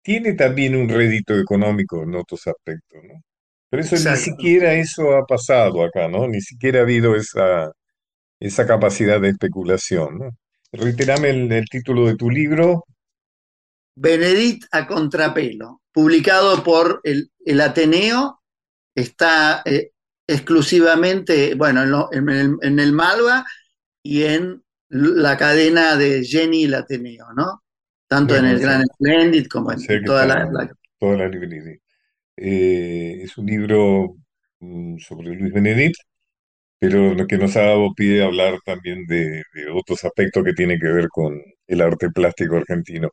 tiene 0.01 0.33
también 0.33 0.75
un 0.75 0.87
rédito 0.89 1.37
económico 1.37 2.03
en 2.03 2.15
otros 2.15 2.47
aspectos, 2.47 3.01
¿no? 3.03 3.21
Pero 3.69 3.83
eso 3.83 3.95
ni 3.97 4.15
siquiera 4.15 4.73
eso 4.73 5.17
ha 5.17 5.25
pasado 5.25 5.83
acá, 5.83 6.07
¿no? 6.07 6.27
Ni 6.27 6.41
siquiera 6.41 6.79
ha 6.79 6.83
habido 6.83 7.15
esa, 7.15 7.71
esa 8.39 8.65
capacidad 8.65 9.19
de 9.19 9.29
especulación, 9.29 10.19
¿no? 10.19 10.29
Reiterame 10.71 11.31
el, 11.31 11.51
el 11.51 11.65
título 11.67 12.07
de 12.07 12.15
tu 12.15 12.29
libro. 12.29 12.85
Benedict 13.95 14.63
a 14.71 14.87
contrapelo, 14.87 15.81
publicado 15.91 16.63
por 16.63 17.01
el, 17.03 17.29
el 17.45 17.59
Ateneo, 17.59 18.39
está 18.95 19.63
eh, 19.65 19.91
exclusivamente, 20.27 21.55
bueno, 21.55 21.83
en, 21.83 21.91
lo- 21.91 22.09
en 22.13 22.29
el, 22.29 22.57
en 22.61 22.79
el 22.79 22.93
Malva 22.93 23.45
y 24.03 24.23
en 24.23 24.63
la 24.89 25.37
cadena 25.37 25.95
de 25.97 26.23
Jenny 26.25 26.73
Ateneo, 26.73 27.27
¿no? 27.35 27.63
Tanto 28.07 28.35
en 28.35 28.45
el 28.45 28.59
Gran 28.59 28.83
Splendid 28.85 29.47
como 29.47 29.71
en, 29.73 29.89
toda 30.05 30.25
la, 30.27 30.47
la- 30.51 30.69
librerías. 31.29 31.77
Eh, 32.37 33.21
es 33.23 33.37
un 33.37 33.47
libro 33.47 34.15
mm, 34.59 34.97
sobre 34.99 35.35
Luis 35.35 35.53
Benedict, 35.53 35.97
pero 36.79 37.13
lo 37.15 37.27
que 37.27 37.37
nos 37.37 37.55
ha 37.57 37.61
dado 37.63 37.93
pie 37.95 38.21
a 38.21 38.25
hablar 38.27 38.59
también 38.65 39.05
de, 39.07 39.43
de 39.53 39.69
otros 39.73 40.03
aspectos 40.05 40.43
que 40.43 40.53
tienen 40.53 40.79
que 40.79 40.87
ver 40.89 41.07
con 41.09 41.41
el 41.67 41.81
arte 41.81 42.09
plástico 42.11 42.57
argentino. 42.57 43.09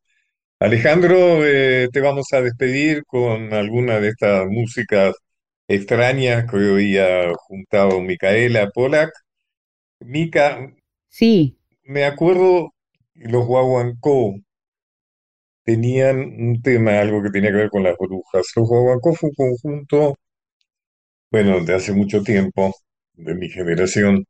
Alejandro, 0.60 1.44
eh, 1.46 1.88
te 1.92 2.00
vamos 2.00 2.28
a 2.32 2.42
despedir 2.42 3.04
con 3.06 3.52
alguna 3.54 4.00
de 4.00 4.08
estas 4.10 4.46
músicas 4.48 5.14
extrañas 5.68 6.50
que 6.50 6.56
hoy 6.56 6.98
ha 6.98 7.32
juntado 7.34 8.00
Micaela 8.00 8.70
Polak. 8.70 9.10
Mica, 10.00 10.72
Sí, 11.08 11.56
me 11.84 12.04
acuerdo 12.04 12.74
que 13.14 13.28
los 13.28 13.46
Guaguancó 13.46 14.34
tenían 15.62 16.16
un 16.20 16.62
tema, 16.62 17.00
algo 17.00 17.22
que 17.22 17.28
tenía 17.30 17.50
que 17.50 17.56
ver 17.58 17.70
con 17.70 17.82
las 17.82 17.96
brujas. 17.98 18.46
Los 18.56 18.66
Guaguancó 18.68 19.12
fue 19.14 19.28
un 19.30 19.34
conjunto, 19.34 20.16
bueno, 21.30 21.64
de 21.64 21.74
hace 21.74 21.92
mucho 21.92 22.22
tiempo, 22.22 22.72
de 23.14 23.34
mi 23.34 23.48
generación, 23.48 24.24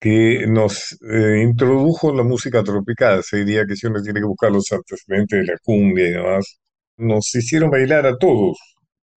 que 0.00 0.46
nos 0.48 0.98
eh, 1.10 1.42
introdujo 1.44 2.14
la 2.14 2.24
música 2.24 2.64
tropical. 2.64 3.22
Se 3.24 3.38
diría 3.38 3.66
que 3.66 3.76
si 3.76 3.86
uno 3.88 4.02
tiene 4.02 4.20
que 4.20 4.26
buscar 4.26 4.52
los 4.52 4.70
antecedentes 4.72 5.40
de 5.40 5.46
la 5.52 5.58
cumbia 5.62 6.08
y 6.08 6.12
demás, 6.12 6.60
nos 6.98 7.34
hicieron 7.34 7.70
bailar 7.70 8.06
a 8.06 8.18
todos 8.18 8.58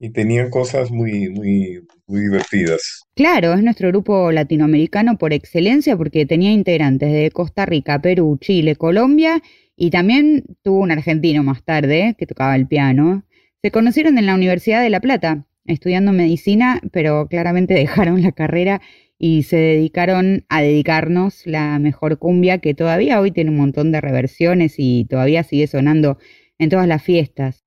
y 0.01 0.09
tenían 0.09 0.49
cosas 0.49 0.89
muy, 0.89 1.29
muy, 1.29 1.85
muy 2.07 2.21
divertidas. 2.21 3.03
claro, 3.15 3.53
es 3.53 3.61
nuestro 3.61 3.89
grupo 3.89 4.31
latinoamericano 4.31 5.19
por 5.19 5.31
excelencia 5.31 5.95
porque 5.95 6.25
tenía 6.25 6.51
integrantes 6.51 7.13
de 7.13 7.29
Costa 7.29 7.67
Rica, 7.67 8.01
Perú, 8.01 8.39
Chile, 8.41 8.75
Colombia 8.75 9.43
y 9.77 9.91
también 9.91 10.43
tuvo 10.63 10.79
un 10.79 10.91
argentino 10.91 11.43
más 11.43 11.63
tarde 11.63 12.15
que 12.17 12.25
tocaba 12.25 12.55
el 12.55 12.67
piano. 12.67 13.23
Se 13.61 13.69
conocieron 13.69 14.17
en 14.17 14.25
la 14.25 14.33
Universidad 14.33 14.81
de 14.81 14.89
La 14.89 15.01
Plata, 15.01 15.45
estudiando 15.65 16.11
medicina, 16.13 16.81
pero 16.91 17.27
claramente 17.27 17.73
dejaron 17.75 18.23
la 18.23 18.31
carrera 18.31 18.81
y 19.19 19.43
se 19.43 19.57
dedicaron 19.57 20.45
a 20.49 20.63
dedicarnos 20.63 21.45
la 21.45 21.77
mejor 21.77 22.17
cumbia 22.17 22.57
que 22.57 22.73
todavía 22.73 23.21
hoy 23.21 23.29
tiene 23.29 23.51
un 23.51 23.57
montón 23.57 23.91
de 23.91 24.01
reversiones 24.01 24.73
y 24.77 25.05
todavía 25.05 25.43
sigue 25.43 25.67
sonando 25.67 26.17
en 26.57 26.71
todas 26.71 26.87
las 26.87 27.03
fiestas. 27.03 27.63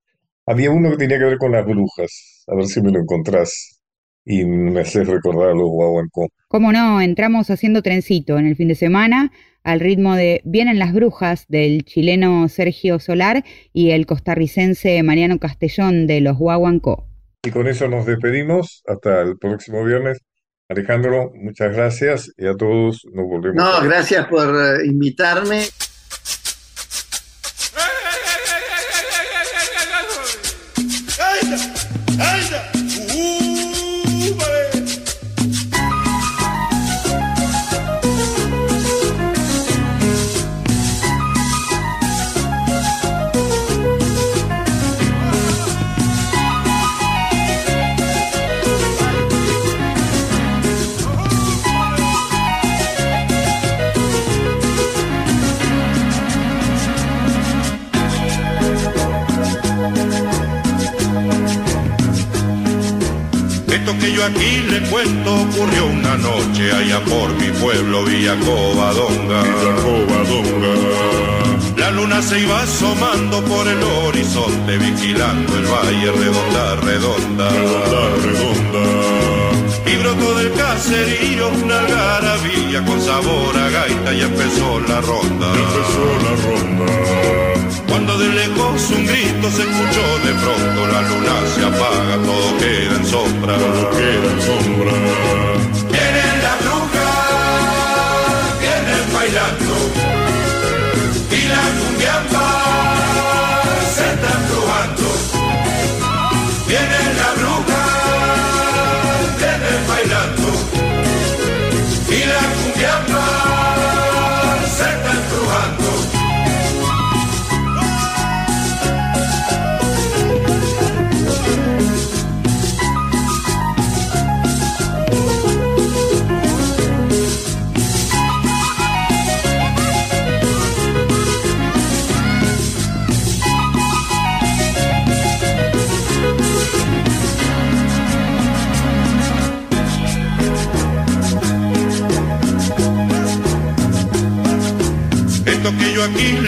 Había 0.46 0.70
uno 0.70 0.90
que 0.90 0.96
tenía 0.96 1.18
que 1.18 1.24
ver 1.24 1.38
con 1.38 1.52
las 1.52 1.64
brujas, 1.64 2.44
a 2.48 2.54
ver 2.54 2.66
si 2.66 2.80
me 2.82 2.92
lo 2.92 3.00
encontrás 3.00 3.80
y 4.26 4.44
me 4.44 4.80
haces 4.80 5.06
recordar 5.06 5.50
a 5.50 5.54
los 5.54 5.68
guaguancó. 5.68 6.28
Cómo 6.48 6.72
no, 6.72 7.00
entramos 7.00 7.50
haciendo 7.50 7.82
trencito 7.82 8.38
en 8.38 8.46
el 8.46 8.56
fin 8.56 8.68
de 8.68 8.74
semana 8.74 9.32
al 9.62 9.80
ritmo 9.80 10.14
de 10.14 10.42
Vienen 10.44 10.78
las 10.78 10.92
brujas 10.92 11.46
del 11.48 11.84
chileno 11.84 12.48
Sergio 12.48 12.98
Solar 12.98 13.44
y 13.72 13.90
el 13.90 14.06
costarricense 14.06 15.02
Mariano 15.02 15.38
Castellón 15.38 16.06
de 16.06 16.20
los 16.20 16.36
Guaguancó. 16.38 17.06
Y 17.42 17.50
con 17.50 17.66
eso 17.68 17.88
nos 17.88 18.06
despedimos. 18.06 18.82
Hasta 18.86 19.22
el 19.22 19.38
próximo 19.38 19.84
viernes. 19.84 20.18
Alejandro, 20.68 21.30
muchas 21.34 21.74
gracias 21.74 22.30
y 22.38 22.46
a 22.46 22.54
todos 22.54 23.02
nos 23.12 23.26
volvemos 23.26 23.56
No, 23.56 23.66
a 23.66 23.80
ver. 23.80 23.90
gracias 23.90 24.26
por 24.28 24.48
eh, 24.48 24.86
invitarme. 24.86 25.60
Yo 64.14 64.24
aquí 64.24 64.62
le 64.70 64.80
cuento 64.88 65.34
ocurrió 65.34 65.86
una 65.86 66.16
noche 66.16 66.72
allá 66.72 67.00
por 67.00 67.32
mi 67.34 67.48
pueblo 67.60 68.04
Villa 68.04 68.36
Covadonga. 68.38 69.42
La 71.76 71.90
luna 71.90 72.22
se 72.22 72.40
iba 72.40 72.62
asomando 72.62 73.42
por 73.44 73.66
el 73.66 73.82
horizonte 73.82 74.78
vigilando 74.78 75.56
el 75.56 75.66
valle 75.66 76.12
redonda, 76.12 76.76
redonda. 76.76 77.50
Y 79.86 79.96
brotó 79.96 80.34
del 80.36 80.52
caserío 80.52 81.48
una 81.48 81.80
algarabía 81.80 82.84
con 82.84 83.00
sabor 83.00 83.56
a 83.56 83.68
gaita 83.68 84.14
y 84.14 84.20
empezó 84.20 84.80
la 84.80 85.00
ronda. 85.00 85.48
Empezó 85.48 86.06
la 86.22 86.32
ronda. 86.46 87.53
Cuando 87.94 88.18
de 88.18 88.28
lejos 88.28 88.90
un 88.90 89.06
grito 89.06 89.48
se 89.52 89.62
escuchó 89.62 90.18
de 90.26 90.34
pronto, 90.34 90.86
la 90.88 91.02
luna 91.02 91.46
se 91.54 91.64
apaga, 91.64 92.16
todo 92.24 92.58
queda 92.58 92.96
en 92.96 93.06
sombra. 93.06 93.56
Queda 93.56 94.32
en 94.32 94.42
sombra. 94.42 95.53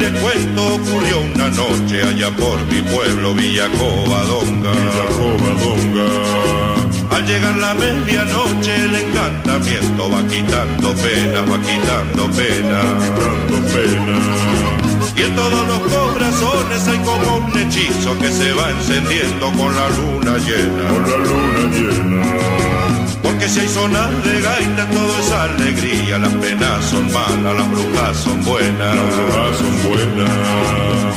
Cuento 0.05 0.74
ocurrió 0.74 1.20
una 1.20 1.49
noche 1.49 2.03
allá 2.03 2.30
por 2.36 2.61
mi 2.66 2.82
pueblo, 2.82 3.34
Villa 3.34 3.68
Covadonga. 3.68 4.72
Al 7.11 7.26
llegar 7.26 7.57
la 7.57 7.74
medianoche 7.74 8.76
el 8.76 8.94
encantamiento 8.94 10.11
va 10.11 10.26
quitando 10.28 10.94
pena, 10.94 11.40
va 11.42 11.59
quitando 11.61 12.30
pena, 12.32 12.82
quitando 13.01 13.57
pena. 13.72 14.18
Y 15.16 15.22
en 15.22 15.34
todos 15.34 15.66
los 15.66 15.80
corazones 15.80 16.88
hay 16.88 16.99
como 16.99 17.36
un 17.38 17.59
hechizo 17.59 18.18
que 18.18 18.30
se 18.30 18.53
va 18.53 18.70
encendiendo 18.70 19.51
con 19.53 19.74
la 19.74 19.88
luna 19.88 20.36
llena. 20.38 20.88
Con 20.88 21.11
la 21.11 21.16
luna 21.16 21.74
llena. 21.74 22.86
Si 23.49 23.61
hay 23.61 23.68
zonas 23.68 24.24
de 24.24 24.40
gaita 24.40 24.86
todo 24.90 25.18
es 25.20 25.30
alegría, 25.30 26.18
las 26.18 26.34
penas 26.34 26.84
son 26.84 27.12
malas, 27.12 27.55
las 27.55 27.70
brujas 27.70 28.16
son 28.16 28.44
buenas. 28.44 28.97
Las 28.97 29.16
brujas 29.16 29.57
son 29.59 29.82
buenas. 29.88 31.16